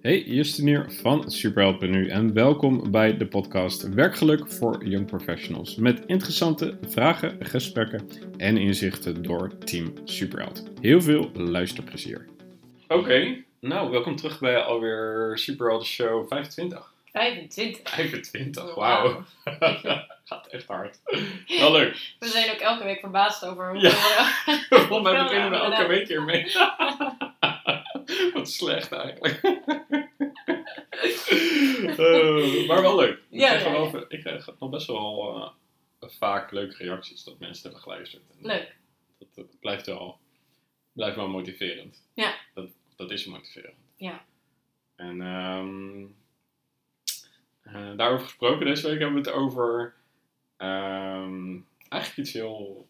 Hey, 0.00 0.22
Justin 0.22 0.66
hier 0.66 0.86
van 0.88 1.32
Nu 1.80 2.08
en 2.08 2.32
welkom 2.32 2.90
bij 2.90 3.16
de 3.16 3.26
podcast 3.26 3.94
Werkgeluk 3.94 4.48
voor 4.52 4.84
Young 4.84 5.06
Professionals. 5.06 5.76
Met 5.76 6.02
interessante 6.06 6.78
vragen, 6.88 7.36
gesprekken 7.40 8.08
en 8.36 8.56
inzichten 8.56 9.22
door 9.22 9.58
Team 9.58 9.92
Superheld. 10.04 10.62
Heel 10.80 11.00
veel 11.00 11.30
luisterplezier. 11.34 12.28
Oké, 12.88 13.44
nou 13.60 13.90
welkom 13.90 14.16
terug 14.16 14.40
bij 14.40 14.62
alweer 14.62 15.32
Superheld 15.38 15.84
Show 15.84 16.28
25. 16.28 16.92
25. 17.12 17.90
25, 17.90 18.74
Wauw. 18.74 19.22
Gaat 20.24 20.46
echt 20.50 20.66
hard. 20.66 20.98
Wel 21.46 21.72
leuk. 21.72 22.14
We 22.18 22.26
zijn 22.26 22.50
ook 22.50 22.60
elke 22.60 22.84
week 22.84 23.00
verbaasd 23.00 23.44
over 23.44 23.70
hoe 23.70 23.80
Ja. 23.80 23.90
Volgens 24.86 25.12
mij 25.12 25.22
beginnen 25.22 25.50
we 25.50 25.56
elke 25.56 25.86
week 25.86 26.08
hiermee. 26.08 26.46
Wat 28.32 28.50
slecht 28.50 28.92
eigenlijk. 28.92 29.40
Eh, 31.82 32.66
maar 32.66 32.82
wel 32.82 32.96
leuk. 32.96 33.18
Ik 33.30 33.38
krijg, 33.38 33.64
ja, 33.64 33.70
wel 33.70 33.84
ja. 33.84 33.90
veel- 33.90 34.04
ik 34.08 34.20
krijg 34.20 34.46
nog 34.58 34.70
best 34.70 34.86
wel 34.86 35.34
eh, 36.00 36.08
vaak 36.10 36.50
leuke 36.50 36.76
reacties 36.76 37.24
dat 37.24 37.38
mensen 37.38 37.62
hebben 37.62 37.80
geluisterd. 37.80 38.22
En 38.30 38.46
Leuk. 38.46 38.76
Dat, 39.18 39.28
dat 39.34 39.60
blijft, 39.60 39.86
wel, 39.86 40.18
blijft 40.92 41.16
wel 41.16 41.28
motiverend. 41.28 42.08
Ja. 42.14 42.34
Dat, 42.54 42.68
dat 42.96 43.10
is 43.10 43.26
motiverend. 43.26 43.76
Ja. 43.96 44.24
En 44.96 45.20
ehm, 45.20 46.04
eh, 47.62 47.96
daarover 47.96 48.26
gesproken, 48.26 48.66
deze 48.66 48.88
week 48.88 48.98
hebben 49.00 49.22
we 49.22 49.28
het 49.28 49.38
over 49.38 49.94
ehm, 50.56 51.58
eigenlijk 51.88 52.16
iets 52.16 52.32
heel. 52.32 52.88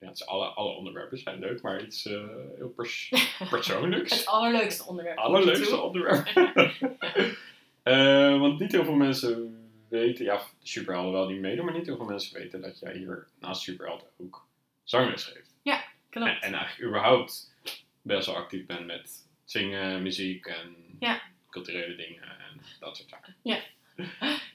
Ja, 0.00 0.06
het 0.06 0.16
is 0.16 0.26
alle, 0.26 0.46
alle 0.46 0.72
onderwerpen 0.72 1.18
zijn 1.18 1.38
leuk, 1.38 1.62
maar 1.62 1.82
iets 1.82 2.06
eh, 2.06 2.20
heel 2.56 2.68
pers 2.76 3.12
persoonlijks. 3.50 4.10
Het 4.18 4.26
allerleukste 4.26 4.84
onderwerp. 4.86 5.18
allerleukste 5.18 5.76
onderwerp. 5.80 6.26
Eh, 7.82 8.38
want 8.38 8.58
niet 8.60 8.72
heel 8.72 8.84
veel 8.84 8.94
mensen 8.94 9.56
weten, 9.88 10.24
ja, 10.24 10.40
superhelden 10.62 11.12
wel 11.12 11.26
die 11.26 11.40
meedoen, 11.40 11.64
maar 11.64 11.74
niet 11.74 11.86
heel 11.86 11.96
veel 11.96 12.04
mensen 12.06 12.38
weten 12.38 12.60
dat 12.60 12.78
jij 12.78 12.96
hier 12.96 13.26
naast 13.38 13.62
superhelden 13.62 14.06
ook 14.18 14.46
zangles 14.84 15.24
geeft. 15.24 15.54
En, 15.62 15.80
Klopt. 16.10 16.42
en 16.42 16.54
eigenlijk 16.54 16.80
überhaupt 16.88 17.54
best 18.02 18.26
wel 18.26 18.36
actief 18.36 18.66
bent 18.66 18.86
met 18.86 19.26
zingen, 19.44 20.02
muziek 20.02 20.46
en 20.46 20.76
Ja. 20.98 21.20
culturele 21.50 21.96
dingen 21.96 22.22
en 22.22 22.60
dat 22.80 22.96
soort 22.96 23.08
zaken. 23.08 23.34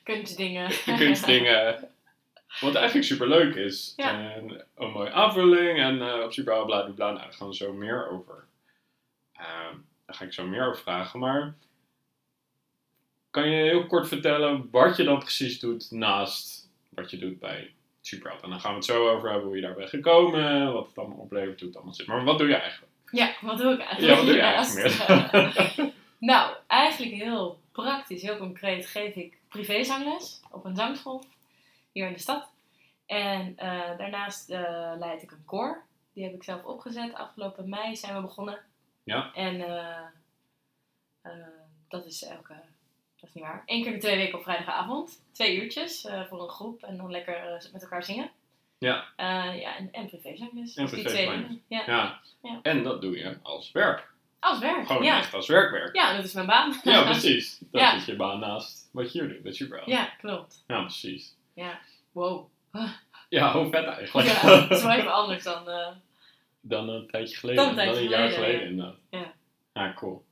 Kunstdingen. 0.03 0.71
Kunstdingen. 0.97 1.89
Wat 2.59 2.75
eigenlijk 2.75 3.07
super 3.07 3.27
leuk 3.27 3.55
is. 3.55 3.93
Ja. 3.95 4.31
En 4.33 4.65
een 4.75 4.91
mooie 4.91 5.11
aanvulling. 5.11 5.79
En 5.79 6.01
eh, 6.01 6.23
op 6.23 6.33
superhelden 6.33 6.67
bla 6.67 6.83
bla 6.83 6.93
bla. 6.93 7.11
Nou, 7.11 7.23
daar 7.23 7.33
gaan 7.33 7.47
we 7.47 7.55
zo 7.55 7.73
meer 7.73 8.09
over. 8.09 8.43
Ehm, 9.33 9.75
daar 10.05 10.15
ga 10.15 10.25
ik 10.25 10.33
zo 10.33 10.47
meer 10.47 10.67
over 10.67 10.81
vragen. 10.81 11.19
Maar 11.19 11.55
kan 13.29 13.49
je 13.49 13.63
heel 13.63 13.85
kort 13.85 14.07
vertellen 14.07 14.67
wat 14.71 14.97
je 14.97 15.03
dan 15.03 15.19
precies 15.19 15.59
doet 15.59 15.91
naast 15.91 16.69
wat 16.89 17.11
je 17.11 17.17
doet 17.17 17.39
bij 17.39 17.73
Superheld? 18.01 18.41
En 18.41 18.49
dan 18.49 18.59
gaan 18.59 18.71
we 18.71 18.75
het 18.75 18.85
zo 18.85 19.09
over 19.09 19.29
hebben 19.29 19.47
hoe 19.47 19.55
je 19.55 19.61
daar 19.61 19.75
bent 19.75 19.89
gekomen, 19.89 20.73
wat 20.73 20.87
het 20.87 20.97
allemaal 20.97 21.17
oplevert, 21.17 21.59
hoe 21.59 21.67
het 21.67 21.77
allemaal 21.77 21.93
zit. 21.93 22.07
Maar 22.07 22.23
wat 22.23 22.37
doe 22.37 22.47
je 22.47 22.55
eigenlijk? 22.55 22.91
Ja, 23.11 23.33
wat 23.41 23.57
doe 23.57 23.73
ik 23.73 23.79
eigenlijk? 23.79 24.11
Ja, 24.11 24.15
wat 24.15 24.25
doe 24.25 24.35
je 24.35 24.41
eigenlijk 24.41 24.97
meer? 25.77 25.93
nou, 26.31 26.55
eigenlijk 26.67 27.13
heel 27.13 27.59
praktisch, 27.71 28.21
heel 28.21 28.37
concreet 28.37 28.87
geef 28.87 29.15
ik 29.15 29.37
privézangles 29.49 30.41
op 30.51 30.65
een 30.65 30.75
zangschool 30.75 31.23
hier 31.95 32.07
in 32.07 32.13
de 32.13 32.19
stad. 32.19 32.49
En 33.05 33.57
eh, 33.57 33.97
daarnaast 33.97 34.49
eh, 34.49 34.93
leid 34.97 35.21
ik 35.21 35.31
een 35.31 35.45
koor. 35.45 35.83
Die 36.13 36.23
heb 36.23 36.33
ik 36.33 36.43
zelf 36.43 36.63
opgezet. 36.63 37.13
Afgelopen 37.13 37.69
mei 37.69 37.95
zijn 37.95 38.15
we 38.15 38.21
begonnen. 38.21 38.59
Ja. 39.03 39.33
En 39.33 39.61
eh, 41.21 41.31
dat 41.87 42.05
is 42.05 42.23
elke, 42.23 42.53
dat 43.19 43.29
is 43.29 43.33
niet 43.33 43.43
waar, 43.43 43.63
één 43.65 43.83
keer 43.83 43.91
de 43.91 43.97
twee 43.97 44.15
weken 44.15 44.37
op 44.37 44.43
vrijdagavond. 44.43 45.21
Twee 45.31 45.61
uurtjes 45.61 46.07
voor 46.29 46.41
een 46.41 46.49
groep 46.49 46.83
en 46.83 46.97
dan 46.97 47.11
lekker 47.11 47.69
met 47.73 47.81
elkaar 47.81 48.03
zingen. 48.03 48.29
Ja. 48.77 49.05
Ja, 49.17 49.53
en, 49.77 49.91
en. 49.91 49.91
En 49.91 50.09
Dus 50.09 50.11
die 50.11 50.21
privézangles. 50.21 51.03
twee 51.03 51.25
dingen. 51.29 51.61
Ja. 51.67 51.83
ja. 51.85 52.19
Ja. 52.41 52.59
En 52.61 52.83
dat 52.83 53.01
doe 53.01 53.17
je 53.17 53.37
als 53.41 53.71
werk. 53.71 54.13
Als 54.39 54.59
werk. 54.59 54.87
Gewoon 54.87 55.03
ja. 55.03 55.17
echt 55.17 55.33
als 55.33 55.47
werkwerk. 55.47 55.95
ja, 55.95 56.15
dat 56.15 56.25
is 56.25 56.33
mijn 56.33 56.47
baan. 56.47 56.79
Ja, 56.83 57.03
precies. 57.11 57.59
Dat 57.59 57.81
Ja. 57.81 57.95
is 57.95 58.05
je 58.05 58.15
baan 58.15 58.39
naast 58.39 58.89
wat 58.91 59.11
je 59.13 59.19
hier 59.19 59.29
doet. 59.29 59.43
Dat 59.43 59.51
is 59.51 59.57
super. 59.57 59.89
ja, 59.89 60.05
klopt. 60.05 60.63
Ja, 60.67 60.81
precies. 60.81 61.35
Ja. 61.55 61.79
Wow. 62.11 62.47
Ja, 63.29 63.53
hoe 63.53 63.69
vet 63.69 63.85
eigenlijk. 63.85 64.27
Ja, 64.27 64.33
het 64.61 64.71
is 64.71 64.83
wel 64.83 64.91
even 64.91 65.13
anders 65.21 65.43
dan. 65.43 65.69
eh, 65.69 65.87
dan 66.61 66.89
een 66.89 67.07
tijdje 67.07 67.35
geleden. 67.35 67.63
Dan 67.63 67.69
een 67.79 67.85
tijdje 67.85 68.07
jaar 68.09 68.29
geleden, 68.29 68.61
inderdaad. 68.67 68.95
Ja. 69.09 69.33
Ja, 69.73 69.93
cool. 69.93 70.25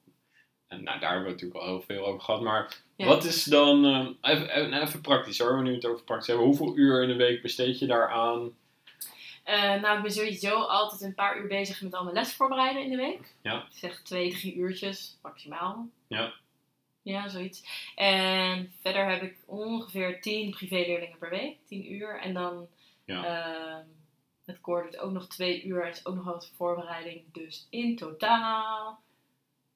En 0.67 0.83
nou, 0.83 0.99
daar 0.99 1.09
hebben 1.11 1.27
we 1.27 1.31
natuurlijk 1.33 1.59
al 1.61 1.67
heel 1.67 1.81
veel 1.81 2.05
over 2.05 2.21
gehad. 2.21 2.41
Maar 2.41 2.75
Ja. 2.95 3.05
wat 3.05 3.23
is 3.23 3.43
dan... 3.43 3.85
eh, 3.85 4.31
even, 4.31 4.49
even, 4.49 4.81
even 4.81 5.01
praktisch 5.01 5.39
hoor, 5.39 5.57
we 5.57 5.63
nu 5.63 5.73
het 5.73 5.85
over 5.85 6.03
praktisch 6.03 6.27
hebben. 6.27 6.45
Hoeveel 6.45 6.77
uur 6.77 7.01
in 7.01 7.07
de 7.07 7.15
week 7.15 7.41
besteed 7.41 7.79
je 7.79 7.85
daaraan? 7.85 8.51
eh, 9.43 9.81
nou, 9.81 9.95
ik 9.97 10.01
ben 10.03 10.11
sowieso 10.11 10.59
altijd 10.61 11.01
een 11.01 11.15
paar 11.15 11.37
uur 11.39 11.47
bezig 11.47 11.81
met 11.81 11.93
al 11.93 12.03
mijn 12.03 12.15
les 12.15 12.33
voorbereiden 12.33 12.83
in 12.83 12.89
de 12.89 12.95
week. 12.97 13.33
Ja. 13.41 13.57
Ik 13.61 13.77
zeg 13.77 14.01
twee, 14.01 14.31
drie 14.33 14.55
uurtjes 14.55 15.17
maximaal. 15.21 15.87
Ja. 16.07 16.33
Ja, 17.03 17.27
zoiets. 17.29 17.91
En 17.95 18.73
verder 18.81 19.09
heb 19.09 19.21
ik 19.21 19.37
ongeveer 19.45 20.21
tien 20.21 20.49
privéleerlingen 20.51 21.17
per 21.17 21.29
week, 21.29 21.57
tien 21.67 21.91
uur. 21.93 22.19
En 22.21 22.33
dan 22.33 22.67
Ja. 23.05 23.23
ehm, 23.25 23.85
het 24.45 24.61
koor 24.61 24.83
doet 24.83 24.97
ook 24.97 25.11
nog 25.11 25.27
twee 25.27 25.63
uur 25.63 25.83
en 25.83 25.89
is 25.91 26.05
ook 26.05 26.15
nog 26.15 26.25
wat 26.25 26.51
voorbereiding. 26.55 27.23
Dus 27.33 27.67
in 27.69 27.95
totaal 27.95 29.01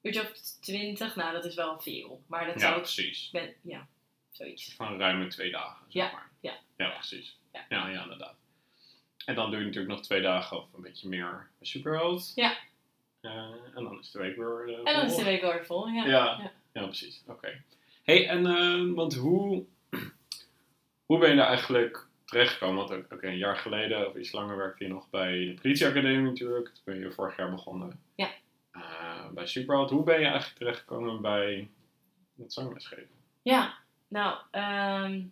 uurtje 0.02 0.20
of 0.22 0.32
twintig. 0.60 1.16
Nou, 1.16 1.32
dat 1.32 1.44
is 1.44 1.54
wel 1.54 1.80
veel. 1.80 2.22
Maar 2.26 2.44
dat 2.46 2.54
Ja, 2.54 2.60
zou 2.60 2.74
ik... 2.74 2.80
precies. 2.82 3.30
Ben, 3.30 3.54
ja, 3.62 3.86
zoiets. 4.30 4.74
Van 4.74 4.98
ruim 4.98 5.28
twee 5.28 5.50
dagen, 5.50 5.84
zeg 5.88 6.02
Ja, 6.06 6.12
maar. 6.12 6.30
ja. 6.40 6.56
Ja, 6.76 6.88
precies. 6.90 7.38
Ja. 7.52 7.64
Ja. 7.68 7.88
ja, 7.88 8.02
inderdaad. 8.02 8.36
En 9.24 9.34
dan 9.34 9.50
doe 9.50 9.58
je 9.60 9.64
natuurlijk 9.66 9.92
nog 9.94 10.02
twee 10.02 10.20
dagen 10.22 10.56
of 10.56 10.72
een 10.72 10.82
beetje 10.82 11.08
meer 11.08 11.48
Superheld. 11.60 12.32
Ja. 12.34 12.56
Eh, 13.20 13.30
en 13.74 13.84
dan 13.84 13.98
is 13.98 14.10
de 14.10 14.18
week 14.18 14.36
weer 14.36 14.68
eh, 14.68 14.78
En 14.78 14.84
dan 14.96 15.04
is 15.04 15.10
vol. 15.12 15.18
de 15.18 15.24
week 15.24 15.42
alweer 15.42 15.66
vol. 15.66 15.86
Ja. 15.88 16.06
Ja, 16.06 16.52
Ja. 16.80 16.86
precies. 16.86 17.22
Oké. 17.26 17.62
hey, 18.02 18.28
en 18.28 18.46
eh, 18.46 18.94
want 18.94 19.14
hoe, 19.14 19.64
hoe 21.06 21.18
ben 21.18 21.30
je 21.30 21.36
daar 21.36 21.46
eigenlijk 21.48 22.06
terechtgekomen? 22.24 22.76
Want 22.76 22.92
ook- 23.04 23.12
oké, 23.12 23.26
een 23.26 23.36
jaar 23.38 23.56
geleden 23.56 24.08
of 24.08 24.16
iets 24.16 24.32
langer 24.32 24.56
werkte 24.56 24.84
je 24.84 24.90
nog 24.90 25.10
bij 25.10 25.32
de 25.54 25.60
politieacademie 25.62 26.30
natuurlijk. 26.30 26.64
Toen 26.66 26.82
ben 26.84 26.98
je 26.98 27.10
vorig 27.10 27.36
jaar 27.36 27.50
begonnen. 27.50 28.00
Ja. 28.14 28.30
Eh, 28.70 29.28
bij 29.30 29.46
Superheld. 29.46 29.90
Hoe 29.90 30.04
ben 30.04 30.20
je 30.20 30.26
eigenlijk 30.26 30.58
terechtgekomen 30.58 31.20
bij 31.22 31.70
het 32.38 32.52
zanglesgeven? 32.52 33.08
Ja, 33.42 33.74
nou, 34.08 34.38
ehm, 34.50 35.22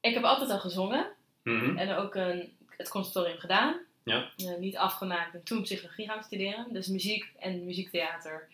ik 0.00 0.14
heb 0.14 0.22
altijd 0.22 0.50
al 0.50 0.58
gezongen 0.60 1.10
Mhm. 1.42 1.76
en 1.76 1.96
ook 1.96 2.14
een, 2.14 2.56
het 2.68 2.88
conservatorium 2.88 3.38
gedaan. 3.40 3.80
Ja. 4.04 4.30
Eh, 4.36 4.56
niet 4.58 4.76
afgemaakt 4.76 5.34
en 5.34 5.42
toen 5.42 5.62
psychologie 5.62 6.06
gaan 6.08 6.22
studeren. 6.22 6.72
Dus 6.72 6.86
muziek 6.86 7.32
en 7.38 7.64
muziektheater 7.64 8.48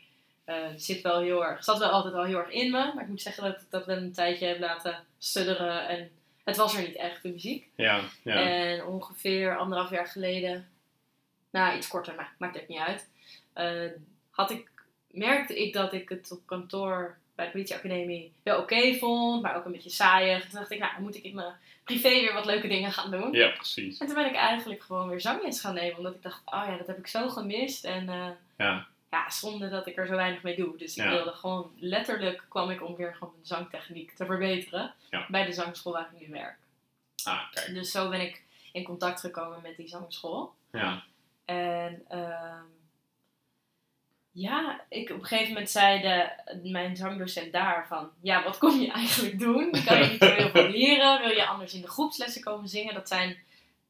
eh, 0.50 0.68
zit 0.76 1.00
wel 1.00 1.20
heel 1.20 1.44
erg, 1.44 1.64
zat 1.64 1.78
wel 1.78 1.88
altijd 1.88 2.14
al 2.14 2.24
heel 2.24 2.38
erg 2.38 2.50
in 2.50 2.70
me. 2.70 2.92
Maar 2.94 3.02
ik 3.02 3.08
moet 3.08 3.22
zeggen 3.22 3.42
dat 3.42 3.60
ik 3.60 3.70
dat 3.70 3.86
wel 3.86 3.96
een 3.96 4.12
tijdje 4.12 4.46
heb 4.46 4.58
laten 4.58 5.04
sudderen 5.18 5.88
en 5.88 6.10
het 6.44 6.56
was 6.56 6.76
er 6.76 6.82
niet 6.82 6.96
echt, 6.96 7.22
de 7.22 7.32
muziek. 7.32 7.68
Ja, 7.76 8.00
ja. 8.24 8.34
En 8.34 8.84
ongeveer 8.84 9.56
anderhalf 9.56 9.90
jaar 9.90 10.06
geleden, 10.06 10.68
nou 11.50 11.76
iets 11.76 11.88
korter, 11.88 12.14
maar 12.14 12.34
maakt 12.38 12.60
ook 12.60 12.68
niet 12.68 12.78
uit, 12.78 13.08
eh, 13.52 13.90
had 14.30 14.50
ik, 14.50 14.70
merkte 15.10 15.62
ik 15.62 15.72
dat 15.72 15.92
ik 15.92 16.08
het 16.08 16.30
op 16.30 16.40
kantoor 16.46 17.18
bij 17.34 17.44
de 17.44 17.52
politieacademie 17.52 18.32
wel 18.42 18.60
oké 18.60 18.94
vond, 18.94 19.42
maar 19.42 19.56
ook 19.56 19.64
een 19.64 19.72
beetje 19.72 19.90
saaiig. 19.90 20.42
Toen 20.42 20.58
dacht 20.58 20.70
ik, 20.70 20.78
nou 20.78 20.92
dan 20.92 21.02
moet 21.02 21.16
ik 21.16 21.24
in 21.24 21.34
mijn 21.34 21.54
privé 21.84 22.08
weer 22.08 22.32
wat 22.32 22.44
leuke 22.44 22.68
dingen 22.68 22.92
gaan 22.92 23.10
doen. 23.10 23.32
ja, 23.32 23.48
precies. 23.48 23.98
En 23.98 24.06
toen 24.06 24.14
ben 24.14 24.26
ik 24.26 24.34
eigenlijk 24.34 24.82
gewoon 24.82 25.08
weer 25.08 25.20
zangles 25.20 25.60
gaan 25.60 25.74
nemen, 25.74 25.96
omdat 25.96 26.14
ik 26.14 26.22
dacht, 26.22 26.42
oh 26.44 26.64
ja, 26.66 26.76
dat 26.76 26.86
heb 26.86 26.98
ik 26.98 27.06
zo 27.06 27.28
gemist. 27.28 27.84
En 27.84 28.08
eh, 28.08 28.28
Ja, 28.58 28.86
ja, 29.10 29.30
zonde 29.30 29.68
dat 29.68 29.86
ik 29.86 29.96
er 29.96 30.06
zo 30.06 30.14
weinig 30.16 30.42
mee 30.42 30.56
doe. 30.56 30.76
Dus 30.78 30.96
ik 30.96 31.04
Ja. 31.04 31.10
wilde 31.10 31.32
gewoon, 31.32 31.72
letterlijk 31.78 32.44
kwam 32.48 32.70
ik 32.70 32.82
om 32.82 32.96
weer 32.96 33.14
gewoon 33.14 33.32
mijn 33.34 33.46
zangtechniek 33.46 34.12
te 34.14 34.24
verbeteren 34.26 34.94
Ja. 35.10 35.26
bij 35.28 35.44
de 35.44 35.52
zangschool 35.52 35.92
waar 35.92 36.10
ik 36.14 36.20
nu 36.20 36.32
werk. 36.32 36.58
ah, 37.24 37.50
kijk. 37.50 37.74
Dus 37.74 37.90
zo 37.90 38.08
ben 38.08 38.20
ik 38.20 38.42
in 38.72 38.84
contact 38.84 39.20
gekomen 39.20 39.62
met 39.62 39.76
die 39.76 39.88
zangschool. 39.88 40.54
Ja, 40.72 41.02
En 41.44 42.04
ehm, 42.08 42.64
ja, 44.30 44.84
ik, 44.88 45.10
op 45.10 45.16
een 45.18 45.24
gegeven 45.24 45.52
moment 45.52 45.70
zei 45.70 46.00
de, 46.00 46.30
mijn 46.70 46.96
zangdocent 46.96 47.52
daar 47.52 47.86
van... 47.86 48.10
Ja, 48.20 48.42
wat 48.44 48.58
kom 48.58 48.80
je 48.80 48.90
eigenlijk 48.92 49.38
doen? 49.38 49.70
Kan 49.86 49.98
je 50.02 50.10
niet 50.10 50.20
heel 50.24 50.50
veel 50.50 50.68
leren. 50.68 51.20
Wil 51.20 51.30
je 51.36 51.46
anders 51.46 51.74
in 51.74 51.80
de 51.80 51.88
groepslessen 51.88 52.42
komen 52.42 52.68
zingen? 52.68 52.94
Dat, 52.94 53.08
zijn, 53.08 53.38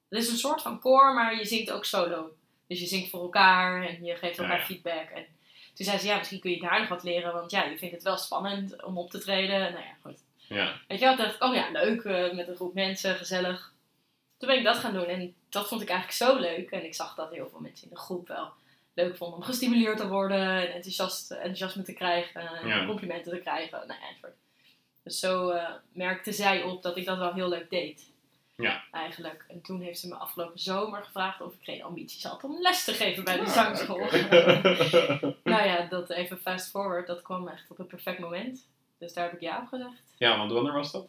dat 0.08 0.22
is 0.22 0.30
een 0.30 0.36
soort 0.36 0.62
van 0.62 0.80
koor, 0.80 1.14
maar 1.14 1.36
je 1.36 1.44
zingt 1.44 1.70
ook 1.70 1.84
solo. 1.84 2.34
Dus 2.70 2.80
je 2.80 2.86
zingt 2.86 3.10
voor 3.10 3.20
elkaar 3.20 3.86
en 3.86 4.04
je 4.04 4.16
geeft 4.16 4.38
elkaar 4.38 4.52
Ja, 4.54 4.60
ja. 4.60 4.64
feedback. 4.66 5.08
En 5.10 5.24
toen 5.74 5.84
zei 5.86 5.98
ze, 5.98 6.06
ja, 6.06 6.16
misschien 6.18 6.40
kun 6.40 6.50
je 6.50 6.60
daar 6.60 6.80
nog 6.80 6.88
wat 6.88 7.02
leren. 7.02 7.32
Want 7.32 7.50
ja, 7.50 7.64
je 7.64 7.78
vindt 7.78 7.94
het 7.94 8.02
wel 8.04 8.16
spannend 8.16 8.84
om 8.84 8.98
op 8.98 9.10
te 9.10 9.18
treden. 9.18 9.60
Nou 9.60 9.84
ja, 9.84 9.96
goed. 10.02 10.18
ja, 10.38 10.80
Weet 10.88 10.98
je 10.98 11.04
wel, 11.04 11.16
dacht 11.16 11.34
ik, 11.34 11.42
oh 11.42 11.54
ja, 11.54 11.70
leuk, 11.70 12.02
eh, 12.02 12.32
met 12.32 12.48
een 12.48 12.54
groep 12.54 12.74
mensen, 12.74 13.14
gezellig. 13.16 13.72
Toen 14.38 14.48
ben 14.48 14.58
ik 14.58 14.64
dat 14.64 14.76
gaan 14.76 14.92
doen 14.92 15.04
en 15.04 15.34
dat 15.48 15.68
vond 15.68 15.80
ik 15.82 15.88
eigenlijk 15.88 16.18
zo 16.18 16.38
leuk. 16.40 16.70
En 16.70 16.84
ik 16.84 16.94
zag 16.94 17.14
dat 17.14 17.30
heel 17.32 17.48
veel 17.50 17.60
mensen 17.60 17.88
in 17.88 17.94
de 17.94 18.00
groep 18.00 18.28
wel 18.28 18.50
leuk 18.94 19.16
vond 19.16 19.34
om 19.34 19.42
gestimuleerd 19.42 19.96
te 19.96 20.08
worden 20.08 20.40
en 20.40 20.72
enthousiast, 20.72 21.30
enthousiasme 21.30 21.82
te 21.82 21.92
krijgen 21.92 22.40
en 22.40 22.68
Ja. 22.68 22.86
complimenten 22.86 23.32
te 23.32 23.38
krijgen. 23.38 23.86
Nou, 23.86 24.00
enzovoort. 24.08 24.36
Dus 25.02 25.18
zo 25.18 25.50
eh, 25.50 25.70
merkte 25.92 26.32
zij 26.32 26.62
op 26.62 26.82
dat 26.82 26.96
ik 26.96 27.04
dat 27.04 27.18
wel 27.18 27.32
heel 27.34 27.48
leuk 27.48 27.70
deed. 27.70 28.09
Ja. 28.62 28.84
Eigenlijk. 28.92 29.44
En 29.48 29.60
toen 29.62 29.80
heeft 29.80 30.00
ze 30.00 30.08
me 30.08 30.14
afgelopen 30.14 30.58
zomer 30.58 31.04
gevraagd 31.04 31.40
of 31.40 31.54
ik 31.54 31.62
geen 31.62 31.82
ambities 31.82 32.24
had 32.24 32.44
om 32.44 32.60
les 32.60 32.84
te 32.84 32.92
geven 32.92 33.24
bij 33.24 33.36
de 33.36 33.42
Ah, 33.42 33.48
zangschool. 33.52 33.98
nou 35.52 35.64
ja, 35.66 35.86
dat 35.90 36.10
even 36.10 36.38
fast 36.38 36.70
forward, 36.70 37.06
dat 37.06 37.22
kwam 37.22 37.48
echt 37.48 37.70
op 37.70 37.78
het 37.78 37.88
perfect 37.88 38.18
moment. 38.18 38.68
Dus 38.98 39.12
daar 39.12 39.24
heb 39.24 39.32
ik 39.34 39.40
ja 39.40 39.60
op 39.60 39.68
gezegd. 39.68 40.02
ja, 40.18 40.36
want 40.38 40.52
wanneer 40.52 40.72
was 40.72 40.92
dat? 40.92 41.08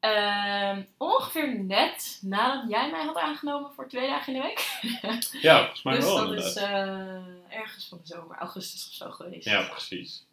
Ehm, 0.00 0.82
ongeveer 0.96 1.58
net 1.64 2.18
nadat 2.22 2.70
jij 2.70 2.90
mij 2.90 3.04
had 3.04 3.16
aangenomen 3.16 3.72
voor 3.72 3.88
twee 3.88 4.08
dagen 4.08 4.34
in 4.34 4.40
de 4.40 4.46
week. 4.46 4.78
Ja, 5.42 5.56
volgens 5.58 5.82
mij 5.82 5.94
dus 5.94 6.04
wel 6.04 6.16
dat 6.16 6.24
inderdaad. 6.28 6.46
is 6.46 6.56
eh, 6.56 7.58
ergens 7.58 7.88
van 7.88 7.98
de 8.02 8.06
zomer, 8.06 8.36
augustus 8.36 8.86
of 8.88 8.92
zo 8.92 9.10
geweest. 9.10 9.44
Ja, 9.48 9.62
precies. 9.62 10.26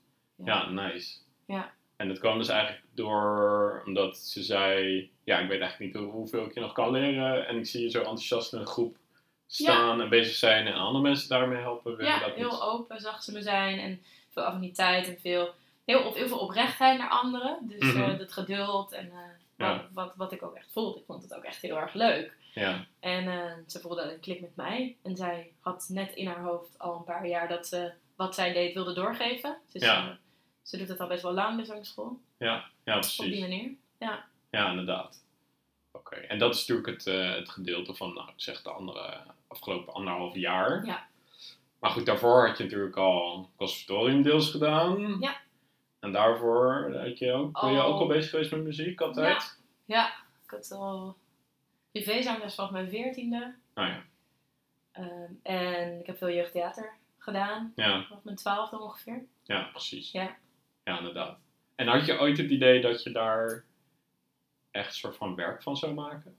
Ja, 0.45 0.69
nice. 0.69 1.18
Ja. 1.48 1.72
En 2.04 2.10
dat 2.10 2.20
kwam 2.20 2.38
dus 2.38 2.48
eigenlijk 2.48 2.84
door, 2.94 3.84
omdat 3.86 4.18
ze 4.18 4.44
zei, 4.44 5.12
ja, 5.24 5.40
ik 5.40 5.48
weet 5.50 5.60
eigenlijk 5.62 5.94
niet 5.94 6.04
hoe- 6.04 6.12
hoeveel 6.12 6.46
ik 6.46 6.54
je 6.54 6.60
nog 6.60 6.74
kan 6.74 6.92
leren. 6.92 7.48
En 7.48 7.58
ik 7.58 7.66
zie 7.66 7.82
je 7.82 7.90
zo 7.90 8.00
enthousiast 8.00 8.54
in 8.54 8.60
een 8.60 8.66
groep 8.68 8.96
staan 9.48 10.02
en 10.02 10.10
bezig 10.10 10.36
zijn 10.36 10.68
en 10.68 10.74
andere 10.74 11.04
mensen 11.04 11.30
daarmee 11.30 11.62
helpen. 11.62 11.96
Wil 11.96 12.06
Ja, 12.06 12.20
dat 12.20 12.34
heel 12.36 12.52
niet? 12.52 12.60
open 12.62 13.00
zag 13.00 13.24
ze 13.24 13.32
me 13.32 13.42
zijn 13.42 13.80
en 13.80 14.02
veel 14.34 14.44
affiniteit 14.44 15.08
en 15.08 15.20
veel, 15.20 15.54
heel, 15.86 16.14
heel 16.14 16.28
veel 16.28 16.40
oprechtheid 16.40 16.98
naar 17.00 17.10
anderen. 17.10 17.58
Dus 17.62 17.94
Mhm. 17.94 18.02
eh, 18.04 18.18
dat 18.18 18.32
geduld 18.34 18.92
en 18.92 19.06
eh, 19.12 19.18
Ja. 19.58 19.74
wat, 19.76 19.82
wat, 19.94 20.14
wat 20.16 20.32
ik 20.32 20.44
ook 20.44 20.56
echt 20.56 20.72
voelde. 20.72 21.00
Ik 21.00 21.06
vond 21.06 21.24
het 21.24 21.36
ook 21.36 21.44
echt 21.44 21.62
heel 21.62 21.78
erg 21.78 21.94
leuk. 21.94 22.34
Ja, 22.54 22.86
En 23.00 23.28
eh, 23.28 23.52
ze 23.68 23.80
voelde 23.80 24.02
een 24.14 24.20
klik 24.20 24.42
met 24.42 24.56
mij. 24.56 24.96
En 25.04 25.16
zij 25.16 25.52
had 25.60 25.86
net 25.90 26.14
in 26.16 26.28
haar 26.28 26.44
hoofd 26.44 26.80
al 26.80 26.96
een 26.96 27.04
paar 27.04 27.28
jaar 27.28 27.48
dat 27.48 27.68
ze 27.68 27.92
wat 28.16 28.36
zij 28.36 28.54
deed 28.54 28.74
wilde 28.74 28.94
doorgeven. 28.94 29.58
Dus 29.72 29.82
Ja. 29.82 30.18
Ze 30.63 30.77
doet 30.77 30.88
het 30.88 31.00
al 31.00 31.07
best 31.07 31.24
wel 31.24 31.33
lang, 31.33 31.57
de 31.60 31.65
zangschool. 31.65 32.19
ja, 32.38 32.65
ja, 32.83 32.95
Op 32.98 33.01
die 33.04 33.12
precies. 33.15 33.39
manier. 33.39 33.71
Ja, 34.50 34.69
inderdaad. 34.69 35.24
Oké, 35.92 36.15
en 36.15 36.39
dat 36.39 36.54
is 36.56 36.60
natuurlijk 36.68 36.88
het, 36.88 37.07
eh, 37.07 37.36
het 37.36 37.50
gedeelte 37.50 37.94
van, 37.94 38.13
nou, 38.13 38.30
zeg 38.36 38.62
de 38.62 38.69
andere 38.71 39.21
afgelopen 39.48 39.94
anderhalf 39.94 40.36
jaar. 40.36 40.86
Ja. 40.86 41.07
Maar 41.80 41.92
goed, 41.92 42.06
daarvoor 42.06 42.48
had 42.48 42.57
je 42.57 42.63
natuurlijk 42.63 42.95
al 42.98 43.50
conservatorium 43.56 44.21
deels 44.21 44.51
gedaan. 44.51 45.18
Ja. 45.19 45.36
En 46.00 46.12
daarvoor 46.12 46.95
had 46.98 47.18
je 47.18 47.31
ook, 47.31 47.62
ben 47.62 47.71
je 47.71 47.81
ook 47.81 48.00
al 48.00 48.07
bezig 48.07 48.30
geweest 48.30 48.51
met 48.51 48.63
muziek 48.63 49.01
altijd? 49.01 49.59
Ja, 49.86 50.07
ik 50.45 50.50
had 50.50 50.71
al 50.71 51.18
privézangles 51.92 52.56
vanaf 52.56 52.71
mijn 52.71 52.89
veertiende. 52.89 53.56
Nou 53.74 53.88
ja, 53.89 54.04
Ehm, 54.92 55.31
en 55.44 56.00
ik 56.00 56.06
heb 56.06 56.18
veel 56.18 56.30
jeugdtheater 56.31 56.94
gedaan. 57.18 57.71
ja, 57.75 58.04
Vanaf 58.07 58.24
mijn 58.24 58.36
twaalfde 58.36 58.80
ongeveer. 58.80 59.25
ja, 59.44 59.62
precies. 59.71 60.12
Ja. 60.12 60.36
Ja, 60.83 60.97
inderdaad. 60.97 61.38
En 61.75 61.88
had 61.88 62.06
je 62.06 62.19
ooit 62.19 62.38
het 62.38 62.50
idee 62.50 62.81
dat 62.81 63.03
je 63.03 63.12
daar 63.12 63.63
echt 64.71 64.88
een 64.88 64.94
soort 64.94 65.18
van 65.18 65.35
werk 65.35 65.63
van 65.63 65.77
zou 65.77 65.94
maken? 65.94 66.35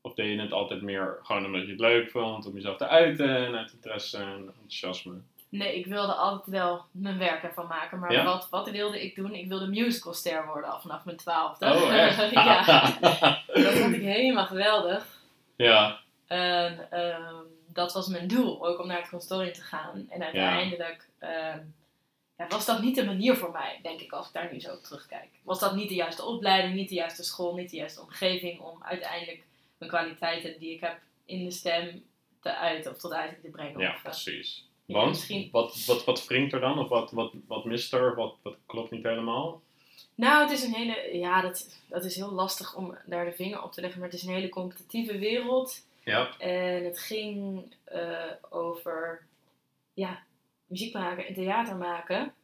Of 0.00 0.14
deed 0.14 0.34
je 0.34 0.40
het 0.40 0.52
altijd 0.52 0.82
meer 0.82 1.18
gewoon 1.22 1.44
omdat 1.44 1.62
je 1.62 1.70
het 1.70 1.80
leuk 1.80 2.10
vond, 2.10 2.46
om 2.46 2.54
jezelf 2.54 2.76
te 2.76 2.88
uiten 2.88 3.36
en 3.36 3.54
uit 3.56 3.72
interesse 3.72 4.16
en 4.18 4.46
enthousiasme? 4.46 5.14
Nee, 5.48 5.78
ik 5.78 5.86
wilde 5.86 6.12
altijd 6.12 6.46
wel 6.46 6.84
mijn 6.90 7.18
werk 7.18 7.42
ervan 7.42 7.66
maken. 7.66 7.98
Maar 7.98 8.12
Ja? 8.12 8.24
wat, 8.24 8.48
wat 8.50 8.70
wilde 8.70 9.02
ik 9.04 9.14
doen? 9.14 9.34
Ik 9.34 9.48
wilde 9.48 9.66
musicalster 9.66 10.46
worden 10.46 10.70
al 10.70 10.80
vanaf 10.80 11.04
mijn 11.04 11.16
twaalfde. 11.16 11.66
Oh, 11.66 11.94
echt? 11.94 12.30
ja, 12.32 12.74
dat 13.46 13.72
vond 13.72 13.94
ik 13.94 14.02
helemaal 14.02 14.46
geweldig. 14.46 15.06
ja, 15.56 15.98
En 16.26 16.90
ehm, 16.90 17.34
dat 17.72 17.92
was 17.92 18.08
mijn 18.08 18.28
doel, 18.28 18.66
ook 18.66 18.78
om 18.80 18.86
naar 18.86 19.00
het 19.00 19.08
conservatorium 19.08 19.54
te 19.54 19.62
gaan. 19.62 20.06
En 20.10 20.22
uiteindelijk 20.22 21.08
ehm, 21.18 21.58
ja, 22.40 22.46
was 22.48 22.66
dat 22.66 22.82
niet 22.82 22.94
de 22.94 23.04
manier 23.04 23.36
voor 23.36 23.50
mij, 23.50 23.78
denk 23.82 24.00
ik, 24.00 24.12
als 24.12 24.26
ik 24.26 24.32
daar 24.32 24.52
nu 24.52 24.60
zo 24.60 24.72
op 24.74 24.82
terugkijk. 24.82 25.28
Was 25.42 25.58
dat 25.58 25.74
niet 25.74 25.88
de 25.88 25.94
juiste 25.94 26.24
opleiding, 26.24 26.74
niet 26.74 26.88
de 26.88 26.94
juiste 26.94 27.22
school, 27.22 27.54
niet 27.54 27.70
de 27.70 27.76
juiste 27.76 28.00
omgeving 28.00 28.60
om 28.60 28.82
uiteindelijk 28.82 29.42
mijn 29.78 29.90
kwaliteiten 29.90 30.58
die 30.58 30.74
ik 30.74 30.80
heb 30.80 30.98
in 31.24 31.44
de 31.44 31.50
stem 31.50 32.04
te 32.40 32.54
uiten 32.56 32.92
of 32.92 32.98
tot 32.98 33.12
uiting 33.12 33.40
te 33.42 33.48
brengen. 33.48 33.80
ja, 33.80 33.88
Of, 33.90 33.96
eh, 33.96 34.02
precies. 34.02 34.64
Want, 34.86 35.08
misschien- 35.08 35.48
wat, 35.52 35.84
wat, 35.84 36.04
wat 36.04 36.26
wringt 36.26 36.52
er 36.52 36.60
dan? 36.60 36.78
Of 36.78 36.88
wat, 36.88 37.10
wat, 37.10 37.32
wat 37.46 37.64
mist 37.64 37.92
er? 37.92 38.14
Wat, 38.14 38.34
wat 38.42 38.56
klopt 38.66 38.90
niet 38.90 39.02
helemaal? 39.04 39.60
Nou, 40.14 40.42
het 40.42 40.50
is 40.50 40.62
een 40.62 40.74
hele, 40.74 41.18
ja, 41.18 41.40
dat, 41.42 41.80
dat 41.86 42.04
is 42.04 42.16
heel 42.16 42.30
lastig 42.32 42.74
om 42.76 42.98
daar 43.04 43.24
de 43.24 43.32
vinger 43.32 43.62
op 43.62 43.72
te 43.72 43.80
leggen, 43.80 44.00
maar 44.00 44.08
het 44.08 44.18
is 44.18 44.24
een 44.24 44.34
hele 44.34 44.48
competitieve 44.48 45.18
wereld. 45.18 45.84
Ja, 46.04 46.36
En 46.38 46.84
het 46.84 46.98
ging 47.00 47.64
eh, 47.84 48.18
over 48.50 49.26
ja, 49.94 50.22
muziek 50.70 50.94
maken 50.94 51.26
en 51.26 51.34
theater 51.34 51.76
maken. 51.76 52.34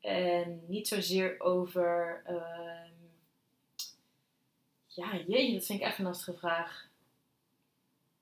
En 0.00 0.60
niet 0.66 0.88
zozeer 0.88 1.40
over. 1.40 2.22
ehm, 2.26 2.88
ja, 4.86 5.16
jeetje, 5.26 5.52
dat 5.54 5.66
vind 5.66 5.80
ik 5.80 5.86
echt 5.86 5.98
een 5.98 6.04
lastige 6.04 6.38
vraag. 6.38 6.88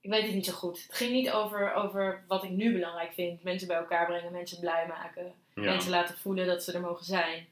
Ik 0.01 0.11
weet 0.11 0.23
het 0.25 0.35
niet 0.35 0.47
zo 0.47 0.53
goed. 0.53 0.83
Het 0.83 0.95
ging 0.97 1.13
niet 1.13 1.31
over, 1.31 1.75
over 1.75 2.25
wat 2.29 2.45
ik 2.45 2.51
nu 2.51 2.73
belangrijk 2.73 3.13
vind. 3.13 3.43
Mensen 3.43 3.69
bij 3.69 3.77
elkaar 3.77 4.07
brengen, 4.07 4.33
mensen 4.33 4.61
blij 4.61 4.87
maken. 4.87 5.25
ja. 5.55 5.63
Mensen 5.63 5.91
laten 5.91 6.19
voelen 6.19 6.47
dat 6.47 6.63
ze 6.65 6.73
er 6.73 6.81
mogen 6.81 7.05
zijn. 7.05 7.47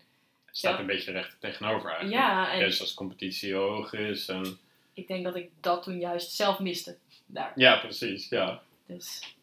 Het 0.44 0.56
staat 0.56 0.72
Ja. 0.75 0.81
een 0.81 0.87
beetje 0.87 1.12
recht 1.12 1.40
tegenover 1.40 1.88
eigenlijk. 1.90 2.20
Ja, 2.22 2.52
en 2.52 2.58
Juist 2.58 2.81
als 2.81 2.94
competitie 2.94 3.55
hoog 3.55 3.93
is. 3.93 4.29
En... 4.29 4.58
ik 4.94 5.08
denk 5.08 5.25
dat 5.25 5.37
ik 5.37 5.50
dat 5.61 5.82
toen 5.82 5.99
juist 5.99 6.31
zelf 6.32 6.58
miste. 6.58 6.96
Daar. 7.26 7.52
Ja, 7.55 7.76
precies. 7.79 8.29
Ja. 8.29 8.62
Dus, 8.87 9.37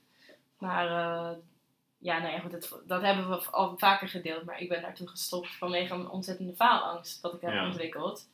maar 0.57 0.87
eh, 0.87 1.37
ja, 2.03 2.19
nou 2.19 2.33
ja, 2.33 2.39
goed, 2.39 2.51
dat, 2.51 2.79
dat 2.87 3.01
hebben 3.01 3.29
we 3.29 3.35
al 3.49 3.77
vaker 3.77 4.07
gedeeld. 4.07 4.43
Maar 4.45 4.59
ik 4.61 4.69
ben 4.69 4.81
daar 4.81 4.95
toen 4.95 5.09
gestopt 5.09 5.55
vanwege 5.55 5.93
een 5.93 6.09
ontzettende 6.09 6.53
faalangst 6.55 7.21
dat 7.21 7.33
ik 7.33 7.41
heb 7.41 7.53
Ja. 7.53 7.65
ontwikkeld. 7.65 8.27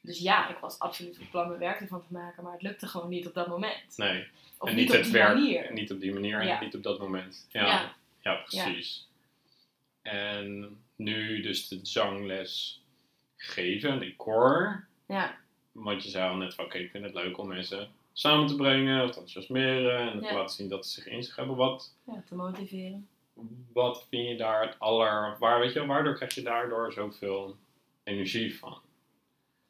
Dus 0.00 0.18
ja, 0.18 0.48
ik 0.48 0.58
was 0.58 0.78
absoluut 0.78 1.16
van 1.16 1.28
plan 1.30 1.48
mijn 1.48 1.60
werk 1.60 1.80
ervan 1.80 2.00
te 2.06 2.12
maken, 2.12 2.42
maar 2.42 2.52
het 2.52 2.62
lukte 2.62 2.86
gewoon 2.86 3.08
niet 3.08 3.26
op 3.26 3.34
dat 3.34 3.46
moment. 3.48 3.96
Nee. 3.96 4.26
Of 4.58 4.68
en 4.68 4.74
niet, 4.76 4.88
niet 4.88 4.96
op 4.96 5.02
die 5.02 5.12
werk. 5.12 5.34
manier. 5.34 5.72
Niet 5.72 5.92
op 5.92 6.00
die 6.00 6.12
manier 6.12 6.44
Ja. 6.44 6.58
en 6.58 6.64
niet 6.64 6.74
op 6.74 6.82
dat 6.82 6.98
moment. 6.98 7.46
Ja, 7.50 7.66
Ja. 7.66 7.94
ja. 8.20 8.34
precies. 8.34 9.08
En 10.02 10.76
nu 10.96 11.40
dus 11.42 11.68
de 11.68 11.78
zangles 11.82 12.82
geven 13.36 13.90
en 13.90 13.98
die 13.98 14.16
koor. 14.16 14.86
Ja, 15.06 15.36
Want 15.72 16.02
je 16.02 16.08
zei 16.10 16.30
al 16.30 16.36
net 16.36 16.54
van, 16.54 16.64
oké, 16.64 16.78
ik 16.78 16.90
vind 16.90 17.04
het 17.04 17.14
leuk 17.14 17.38
om 17.38 17.48
mensen 17.48 17.88
samen 18.18 18.46
te 18.46 18.54
brengen, 18.56 19.02
of 19.02 19.10
te 19.10 19.18
enthousiasmeren 19.20 19.98
en 20.12 20.20
te 20.20 20.34
laten 20.34 20.54
zien 20.56 20.68
dat 20.68 20.86
ze 20.86 20.92
zich 21.00 21.06
in 21.12 21.22
zich 21.22 21.36
hebben. 21.36 21.56
Wat, 21.56 21.94
ja, 22.06 22.22
te 22.26 22.34
motiveren. 22.34 23.08
wat 23.72 24.06
vind 24.08 24.28
je 24.28 24.36
daar 24.36 24.62
het 24.66 24.78
aller, 24.78 25.36
waar, 25.38 25.60
weet 25.60 25.72
je, 25.72 25.86
waardoor 25.86 26.14
krijg 26.14 26.34
je 26.34 26.42
daardoor 26.42 26.92
zoveel 26.92 27.56
energie 28.04 28.58
van? 28.58 28.80